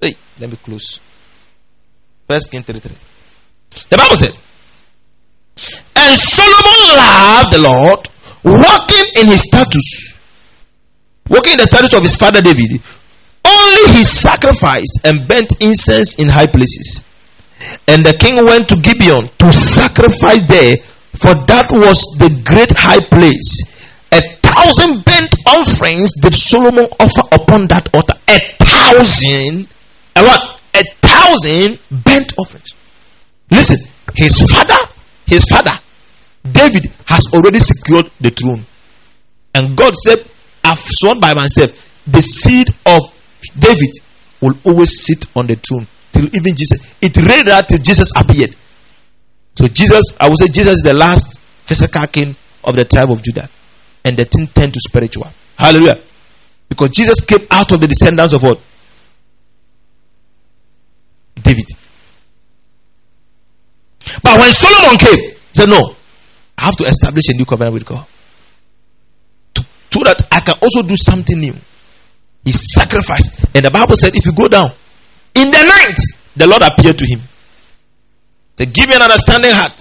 [0.00, 1.00] Hey, let me close.
[2.28, 2.92] First King 3 3.
[3.90, 4.34] The Bible said,
[5.94, 8.00] And Solomon loved the Lord,
[8.42, 10.14] walking in his status,
[11.28, 12.82] walking in the status of his father David.
[13.46, 17.04] Only he sacrificed and burnt incense in high places.
[17.86, 20.76] And the king went to Gibeon to sacrifice there,
[21.14, 23.62] for that was the great high place.
[24.12, 28.14] A thousand burnt offerings did Solomon offer upon that altar.
[28.28, 29.68] A thousand,
[30.16, 30.42] a what?
[31.26, 32.74] Thousand burnt offerings.
[33.50, 33.78] Listen,
[34.14, 34.92] his father,
[35.26, 35.78] his father,
[36.52, 38.62] David has already secured the throne.
[39.54, 40.18] And God said,
[40.62, 41.72] I've sworn by myself,
[42.06, 43.00] the seed of
[43.58, 43.90] David
[44.40, 46.86] will always sit on the throne till even Jesus.
[47.00, 48.54] It reigned out till Jesus appeared.
[49.56, 53.22] So Jesus, I would say Jesus is the last physical king of the tribe of
[53.22, 53.48] Judah.
[54.04, 55.28] And the thing turned to spiritual.
[55.58, 55.98] Hallelujah.
[56.68, 58.60] Because Jesus came out of the descendants of what?
[61.46, 61.70] David.
[64.22, 65.94] But when Solomon came, he said, No,
[66.58, 68.04] I have to establish a new covenant with God.
[69.96, 71.54] So that I can also do something new.
[72.44, 73.40] He sacrificed.
[73.54, 74.68] And the Bible said, if you go down,
[75.34, 75.98] in the night,
[76.36, 77.20] the Lord appeared to him.
[78.56, 79.78] To give me an understanding heart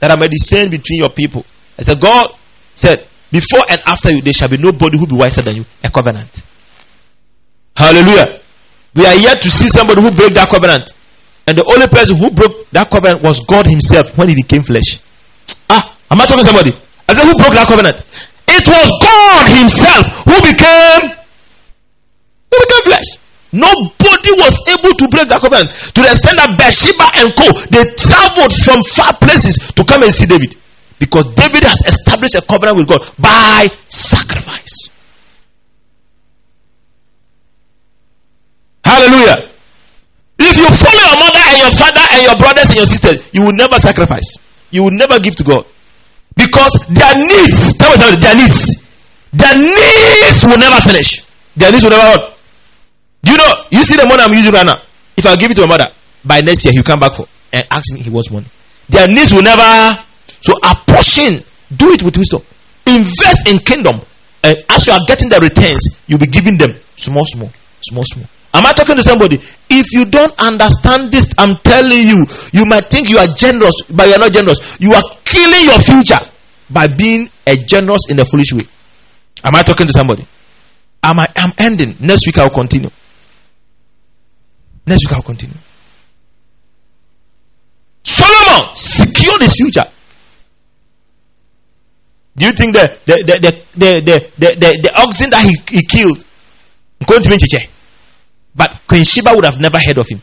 [0.00, 1.44] that I may discern between your people.
[1.78, 2.34] I said, God
[2.74, 5.64] said, before and after you, there shall be nobody who be wiser than you.
[5.84, 6.42] A covenant.
[7.76, 8.40] Hallelujah.
[8.94, 10.94] We are yet to see somebody who broke that covenant.
[11.46, 15.02] And the only person who broke that covenant was God Himself when He became flesh.
[15.68, 16.72] Ah, am I talking to somebody?
[17.08, 18.00] I said, who broke that covenant?
[18.48, 21.02] It was God Himself who became
[22.48, 23.08] who became flesh.
[23.54, 27.46] Nobody was able to break that covenant to the extent that Bathsheba and Co.
[27.70, 30.58] They traveled from far places to come and see David
[30.98, 34.90] because David has established a covenant with God by sacrifice.
[38.84, 39.48] Hallelujah.
[40.38, 43.42] If you follow your mother and your father and your brothers and your sisters, you
[43.42, 44.38] will never sacrifice.
[44.70, 45.64] You will never give to God.
[46.36, 48.82] Because their needs, me something, their needs,
[49.32, 51.24] their needs will never finish.
[51.56, 52.34] Their needs will never end.
[53.22, 54.76] Do you know, you see the money I'm using right now?
[55.16, 55.90] If I give it to my mother,
[56.24, 58.46] by next year he'll come back for and ask me he wants money.
[58.88, 59.62] Their needs will never,
[60.42, 61.40] so apportion,
[61.76, 62.42] do it with wisdom.
[62.86, 64.00] Invest in kingdom.
[64.42, 68.26] And as you are getting the returns, you'll be giving them small, small, small, small.
[68.54, 69.40] Am I talking to somebody?
[69.68, 74.06] If you don't understand this, I'm telling you, you might think you are generous, but
[74.06, 74.78] you are not generous.
[74.80, 76.22] You are killing your future
[76.70, 78.62] by being a generous in a foolish way.
[79.42, 80.24] Am I talking to somebody?
[81.02, 81.26] I'm, I?
[81.36, 81.96] I'm ending.
[82.00, 82.90] Next week I'll continue.
[84.86, 85.56] Next week I'll continue.
[88.04, 89.84] Solomon secured his future.
[92.36, 94.02] Do you think the the the the the
[94.38, 96.24] the, the, the, oxen that he, he killed
[98.54, 100.20] but Queen Sheba would have never heard of him.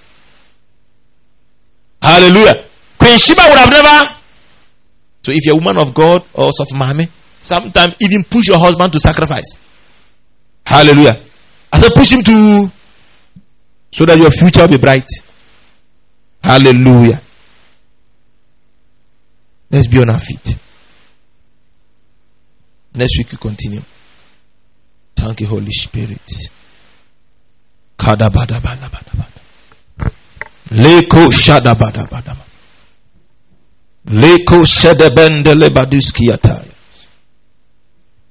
[2.01, 2.65] Hallelujah.
[2.97, 4.15] Queen Sheba would have never.
[5.23, 7.09] So if you're a woman of God or of Mami,
[7.39, 9.57] sometimes even push your husband to sacrifice.
[10.65, 11.19] Hallelujah.
[11.73, 12.71] I said push him to
[13.91, 15.07] so that your future will be bright.
[16.43, 17.21] Hallelujah.
[19.69, 20.57] Let's be on our feet.
[22.93, 23.81] Next week we continue.
[25.15, 26.19] Thank you, Holy Spirit.
[30.71, 32.45] Leko shadabadabadaba.
[34.09, 36.65] Leko shadabendele baduskiyataya.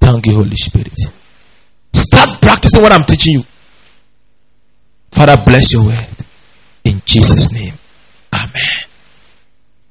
[0.01, 0.99] Thank you, Holy Spirit.
[1.95, 3.45] Start practicing what I'm teaching you.
[5.13, 6.07] Father, bless your word.
[6.85, 7.75] In Jesus' name.